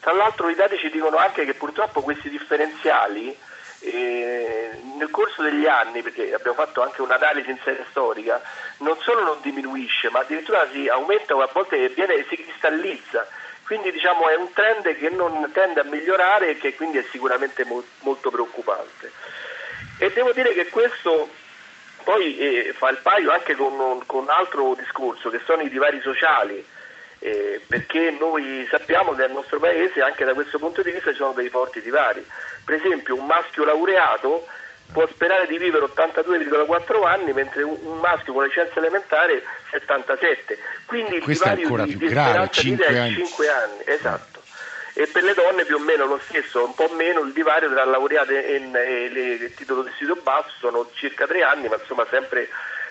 Tra 0.00 0.12
l'altro 0.12 0.48
i 0.48 0.54
dati 0.54 0.78
ci 0.78 0.90
dicono 0.90 1.16
anche 1.16 1.44
che 1.44 1.54
purtroppo 1.54 2.02
questi 2.02 2.30
differenziali 2.30 3.36
eh, 3.80 4.70
nel 4.96 5.10
corso 5.10 5.42
degli 5.42 5.66
anni, 5.66 6.02
perché 6.02 6.32
abbiamo 6.32 6.56
fatto 6.56 6.82
anche 6.82 7.02
un'analisi 7.02 7.50
in 7.50 7.58
serie 7.62 7.84
storica, 7.90 8.40
non 8.78 8.96
solo 9.00 9.22
non 9.22 9.38
diminuisce, 9.40 10.10
ma 10.10 10.20
addirittura 10.20 10.68
si 10.72 10.88
aumenta 10.88 11.34
o 11.34 11.42
a 11.42 11.50
volte 11.52 11.88
viene, 11.88 12.24
si 12.28 12.36
cristallizza. 12.36 13.26
Quindi 13.64 13.90
diciamo 13.90 14.28
è 14.28 14.34
un 14.34 14.50
trend 14.52 14.96
che 14.96 15.10
non 15.10 15.50
tende 15.52 15.80
a 15.80 15.84
migliorare 15.84 16.50
e 16.50 16.56
che 16.56 16.74
quindi 16.74 16.98
è 16.98 17.04
sicuramente 17.10 17.64
mo- 17.64 17.84
molto 18.00 18.30
preoccupante. 18.30 19.12
E 19.98 20.12
devo 20.12 20.32
dire 20.32 20.52
che 20.52 20.68
questo 20.68 21.28
poi 22.04 22.38
eh, 22.38 22.72
fa 22.74 22.88
il 22.88 22.98
paio 23.02 23.30
anche 23.30 23.54
con, 23.54 24.02
con, 24.06 24.22
un 24.22 24.30
altro 24.30 24.74
discorso, 24.74 25.28
che 25.28 25.40
sono 25.44 25.62
i 25.62 25.68
divari 25.68 26.00
sociali, 26.00 26.64
eh, 27.18 27.60
perché 27.66 28.16
noi 28.18 28.66
sappiamo 28.70 29.12
che 29.12 29.22
nel 29.22 29.32
nostro 29.32 29.58
paese 29.58 30.00
anche 30.00 30.24
da 30.24 30.34
questo 30.34 30.58
punto 30.58 30.82
di 30.82 30.90
vista 30.90 31.10
ci 31.10 31.16
sono 31.16 31.32
dei 31.32 31.48
forti 31.48 31.82
divari. 31.82 32.24
Per 32.64 32.76
esempio 32.76 33.14
un 33.14 33.26
maschio 33.26 33.64
laureato 33.64 34.46
può 34.92 35.06
sperare 35.08 35.46
di 35.46 35.58
vivere 35.58 35.84
82,4 35.84 37.06
anni, 37.06 37.32
mentre 37.32 37.62
un, 37.62 37.98
maschio 38.00 38.32
con 38.32 38.44
licenza 38.44 38.78
elementare 38.78 39.42
77. 39.70 40.58
Quindi 40.86 41.16
il 41.16 41.22
Questo 41.22 41.44
è 41.44 41.56
divario 41.56 41.64
ancora 41.66 41.84
di, 41.84 41.96
più 41.96 42.06
di 42.06 42.12
grave, 42.12 42.28
speranza 42.30 42.62
di 42.62 42.70
vita 42.70 42.84
5 42.84 42.96
è 42.96 42.98
anni. 42.98 43.14
5 43.14 43.48
anni, 43.48 43.82
esatto. 43.84 44.27
E 44.98 45.06
per 45.06 45.22
le 45.22 45.32
donne 45.32 45.64
più 45.64 45.76
o 45.76 45.78
meno 45.78 46.06
lo 46.06 46.20
stesso, 46.26 46.64
un 46.64 46.74
po' 46.74 46.88
meno 46.88 47.20
il 47.20 47.32
divario 47.32 47.70
tra 47.70 47.84
laureate 47.84 48.44
e 48.44 48.56
il 48.56 49.54
titolo 49.54 49.84
di 49.84 49.92
studio 49.94 50.16
basso 50.16 50.50
sono 50.58 50.90
circa 50.94 51.24
3 51.24 51.40
anni, 51.44 51.68
ma 51.68 51.76
insomma 51.76 52.04
sempre, 52.10 52.48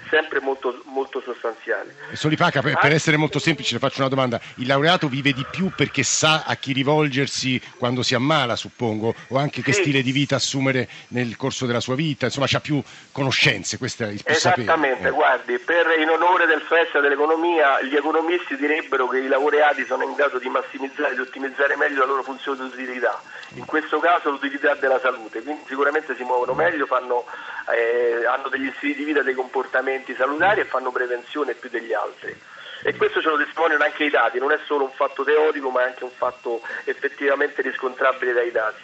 sempre 0.10 0.40
molto, 0.40 0.82
molto 0.86 1.22
sostanziali. 1.22 1.92
Solipaca, 2.14 2.62
per, 2.62 2.74
Ah. 2.76 2.80
per 2.80 2.92
essere 2.94 3.18
molto 3.18 3.40
semplice, 3.40 3.74
le 3.74 3.80
faccio 3.80 4.00
una 4.00 4.10
domanda. 4.10 4.40
Il 4.56 4.68
laureato 4.68 5.08
vive 5.08 5.34
di 5.34 5.46
più 5.50 5.72
perché 5.76 6.04
sa 6.04 6.44
a 6.46 6.56
chi 6.56 6.74
rivolgersi 6.74 7.62
quando 7.78 8.02
si 8.04 8.16
ammala, 8.16 8.56
suppongo, 8.56 9.14
o 9.30 9.38
anche 9.38 9.62
che 9.62 9.74
Sì. 9.74 9.82
stile 9.82 10.02
di 10.02 10.12
vita 10.12 10.36
assumere 10.36 10.88
nel 11.10 11.36
corso 11.38 11.66
della 11.66 11.80
sua 11.80 11.96
vita, 11.96 12.26
insomma, 12.26 12.48
ha 12.52 12.60
più 12.60 12.82
conoscenze, 13.12 13.78
questo 13.78 14.04
è 14.04 14.08
il 14.08 14.24
più. 14.24 14.34
Esattamente, 14.34 15.08
Eh. 15.08 15.12
guardi, 15.12 15.58
per, 15.60 15.86
in 16.00 16.10
onore 16.10 16.46
del 16.46 16.62
Festival 16.62 17.02
dell'Economia 17.04 17.82
gli 17.82 17.96
economisti 17.96 18.56
direbbero 18.56 19.08
che 19.08 19.20
i 19.20 19.28
laureati 19.28 19.86
sono 19.86 20.04
in 20.04 20.14
grado 20.14 20.38
di 20.40 20.50
massimizzare, 20.50 21.14
di 21.14 21.22
ottimizzare 21.22 21.76
meglio 21.76 22.00
la 22.00 22.06
loro 22.06 22.24
funzione 22.24 22.58
di 22.70 22.82
utilità, 22.82 23.22
in 23.56 23.66
questo 23.66 24.00
caso 24.00 24.30
l'utilità 24.30 24.76
della 24.76 25.00
salute, 25.00 25.42
quindi 25.42 25.64
sicuramente 25.68 26.16
si 26.16 26.24
muovono 26.24 26.54
meglio, 26.54 26.86
fanno, 26.86 27.26
eh, 27.74 28.26
hanno 28.26 28.50
degli 28.50 28.72
stili 28.78 28.96
di 28.96 29.04
vita, 29.04 29.22
dei 29.22 29.34
comportamenti 29.34 29.96
salutari 30.16 30.62
e 30.62 30.66
fanno 30.66 30.92
prevenzione 30.92 31.54
più 31.54 31.70
degli 31.70 31.94
altri. 31.94 32.36
E 32.84 32.96
questo 32.96 33.22
ce 33.22 33.30
lo 33.30 33.38
testimoniano 33.38 33.84
anche 33.84 34.04
i 34.06 34.10
dati, 34.10 34.38
non 34.40 34.52
è 34.52 34.60
solo 34.66 34.84
un 34.84 34.92
fatto 34.92 35.24
teorico 35.24 35.70
ma 35.70 35.82
è 35.84 35.88
anche 35.88 36.04
un 36.04 36.12
fatto 36.16 36.62
effettivamente 36.84 37.62
riscontrabile 37.62 38.34
dai 38.34 38.52
dati. 38.52 38.82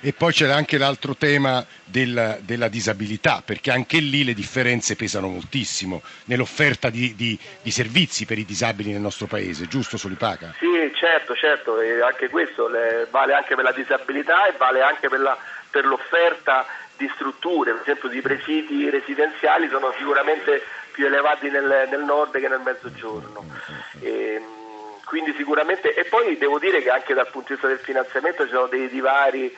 E 0.00 0.12
poi 0.12 0.32
c'è 0.32 0.48
anche 0.50 0.76
l'altro 0.76 1.16
tema 1.16 1.64
del- 1.82 2.38
della 2.42 2.68
disabilità, 2.68 3.42
perché 3.42 3.70
anche 3.70 3.98
lì 3.98 4.22
le 4.22 4.34
differenze 4.34 4.96
pesano 4.96 5.28
moltissimo 5.28 6.02
nell'offerta 6.26 6.90
di, 6.90 7.14
di- 7.14 7.38
di 7.62 7.70
servizi 7.70 8.26
per 8.26 8.36
i 8.38 8.44
disabili 8.44 8.92
nel 8.92 9.00
nostro 9.00 9.26
paese, 9.26 9.66
giusto 9.66 9.96
Solipaca? 9.96 10.54
Sì, 10.58 10.92
certo, 10.94 11.34
certo, 11.34 11.80
e 11.80 12.02
anche 12.02 12.28
questo 12.28 12.68
le- 12.68 13.06
vale 13.10 13.32
anche 13.32 13.54
per 13.54 13.64
la 13.64 13.72
disabilità 13.72 14.46
e 14.46 14.52
vale 14.58 14.82
anche 14.82 15.08
per, 15.08 15.20
la- 15.20 15.38
per 15.70 15.86
l'offerta 15.86 16.66
di 16.96 17.10
strutture, 17.14 17.72
per 17.72 17.82
esempio 17.82 18.08
di 18.08 18.20
presidi 18.20 18.90
residenziali 18.90 19.68
sono 19.68 19.92
sicuramente 19.96 20.62
più 20.92 21.06
elevati 21.06 21.50
nel, 21.50 21.88
nel 21.90 22.04
nord 22.04 22.38
che 22.38 22.48
nel 22.48 22.60
mezzogiorno. 22.60 23.44
E, 24.00 24.40
mh, 24.40 25.04
quindi 25.04 25.34
sicuramente, 25.36 25.94
e 25.94 26.04
poi 26.04 26.38
devo 26.38 26.58
dire 26.58 26.82
che 26.82 26.90
anche 26.90 27.14
dal 27.14 27.28
punto 27.30 27.48
di 27.48 27.54
vista 27.54 27.68
del 27.68 27.78
finanziamento 27.78 28.44
ci 28.44 28.52
sono 28.52 28.66
dei 28.66 28.88
divari 28.88 29.56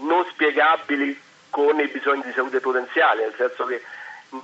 non 0.00 0.24
spiegabili 0.30 1.20
con 1.50 1.78
i 1.78 1.86
bisogni 1.88 2.22
di 2.22 2.32
salute 2.32 2.60
potenziali, 2.60 3.20
nel 3.20 3.34
senso 3.36 3.64
che 3.66 3.82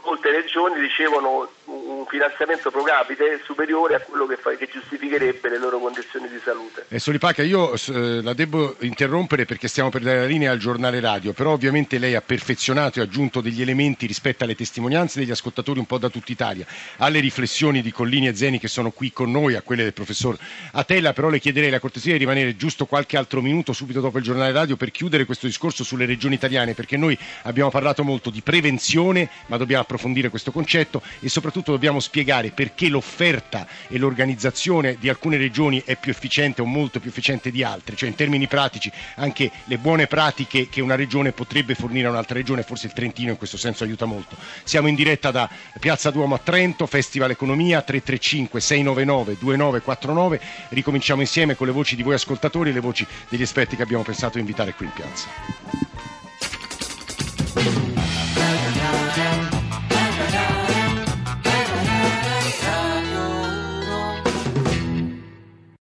molte 0.05 0.31
regioni 0.31 0.79
ricevono 0.79 1.51
un 1.69 2.07
finanziamento 2.07 2.71
pro 2.71 2.83
capite 2.83 3.41
superiore 3.45 3.95
a 3.97 4.01
quello 4.01 4.27
che, 4.27 4.37
fa- 4.37 4.57
che 4.57 4.69
giustificherebbe 4.71 5.49
le 5.51 5.59
loro 5.59 5.79
condizioni 5.79 6.29
di 6.29 6.39
salute. 6.43 6.87
E 6.89 6.99
Solipaca, 6.99 7.43
io 7.43 7.75
eh, 7.75 8.23
la 8.23 8.33
devo 8.33 8.77
interrompere 8.81 9.45
perché 9.45 9.69
stiamo 9.69 9.91
per 9.91 10.03
dare 10.03 10.21
la 10.21 10.27
linea 10.27 10.51
al 10.51 10.59
giornale 10.59 11.01
radio, 11.01 11.33
però 11.33 11.53
ovviamente 11.53 11.99
lei 11.99 12.15
ha 12.15 12.23
perfezionato 12.23 12.99
e 12.99 13.03
aggiunto 13.03 13.41
degli 13.41 13.61
elementi 13.61 14.07
rispetto 14.07 14.45
alle 14.45 14.55
testimonianze 14.55 15.19
degli 15.19 15.31
ascoltatori 15.31 15.79
un 15.79 15.87
po' 15.87 15.99
da 15.99 16.09
tutta 16.09 16.33
Italia, 16.33 16.67
alle 16.99 17.21
riflessioni 17.21 17.83
di 17.83 17.93
Collini 17.93 18.29
e 18.29 18.35
Zeni 18.35 18.59
che 18.59 18.69
sono 18.69 18.91
qui 18.91 19.13
con 19.13 19.31
noi, 19.31 19.55
a 19.55 19.63
quelle 19.63 19.83
del 19.83 19.93
professor 19.93 20.37
Atella, 20.73 21.13
però 21.13 21.29
le 21.29 21.39
chiederei 21.39 21.71
la 21.71 21.81
cortesia 21.81 22.13
di 22.13 22.19
rimanere 22.19 22.57
giusto 22.57 22.87
qualche 22.87 23.17
altro 23.17 23.43
minuto 23.43 23.73
subito 23.73 24.01
dopo 24.01 24.19
il 24.19 24.25
giornale 24.25 24.53
radio 24.53 24.77
per 24.77 24.91
chiudere 24.91 25.25
questo 25.25 25.47
discorso 25.47 25.85
sulle 25.85 26.07
regioni 26.07 26.35
italiane, 26.35 26.75
perché 26.75 26.97
noi 26.97 27.19
abbiamo 27.43 27.71
parlato 27.71 28.03
molto 28.05 28.31
di 28.31 28.41
prevenzione, 28.41 29.29
ma 29.47 29.57
dobbiamo 29.57 29.83
approfondire 29.83 30.31
questo 30.31 30.51
concetto 30.51 31.03
e 31.21 31.29
soprattutto 31.59 31.73
dobbiamo 31.73 32.01
spiegare 32.01 32.51
perché 32.51 32.89
l'offerta 32.89 33.67
e 33.89 33.99
l'organizzazione 33.99 34.97
di 34.99 35.09
alcune 35.09 35.37
regioni 35.37 35.83
è 35.85 35.97
più 35.97 36.11
efficiente 36.11 36.63
o 36.63 36.65
molto 36.65 37.01
più 37.01 37.11
efficiente 37.11 37.51
di 37.51 37.63
altre, 37.63 37.97
cioè 37.97 38.09
in 38.09 38.15
termini 38.15 38.47
pratici 38.47 38.91
anche 39.17 39.51
le 39.65 39.79
buone 39.79 40.07
pratiche 40.07 40.69
che 40.69 40.81
una 40.81 40.95
regione 40.95 41.33
potrebbe 41.33 41.75
fornire 41.75 42.07
a 42.07 42.11
un'altra 42.11 42.37
regione, 42.37 42.63
forse 42.63 42.87
il 42.87 42.93
Trentino 42.93 43.31
in 43.31 43.37
questo 43.37 43.57
senso 43.57 43.85
aiuta 43.85 44.05
molto. 44.05 44.37
Siamo 44.63 44.89
in 44.89 44.95
diretta 44.95 45.31
da 45.31 45.49
Piazza 45.81 46.11
Duomo 46.11 46.35
a 46.37 46.41
Trento, 46.43 46.87
Festival 46.87 47.31
Economia 47.31 47.83
335 47.83 48.61
699 48.61 49.37
2949, 49.39 50.41
ricominciamo 50.71 51.21
insieme 51.21 51.55
con 51.57 51.67
le 51.67 51.73
voci 51.73 51.97
di 51.97 52.03
voi 52.03 52.15
ascoltatori 52.15 52.71
e 52.71 52.73
le 52.73 52.81
voci 52.81 53.07
degli 53.29 53.43
esperti 53.43 53.77
che 53.77 53.83
abbiamo 53.83 54.05
pensato 54.05 54.35
di 54.35 54.41
invitare 54.41 54.75
qui 54.75 54.87
in 54.87 54.93
piazza. 54.93 55.88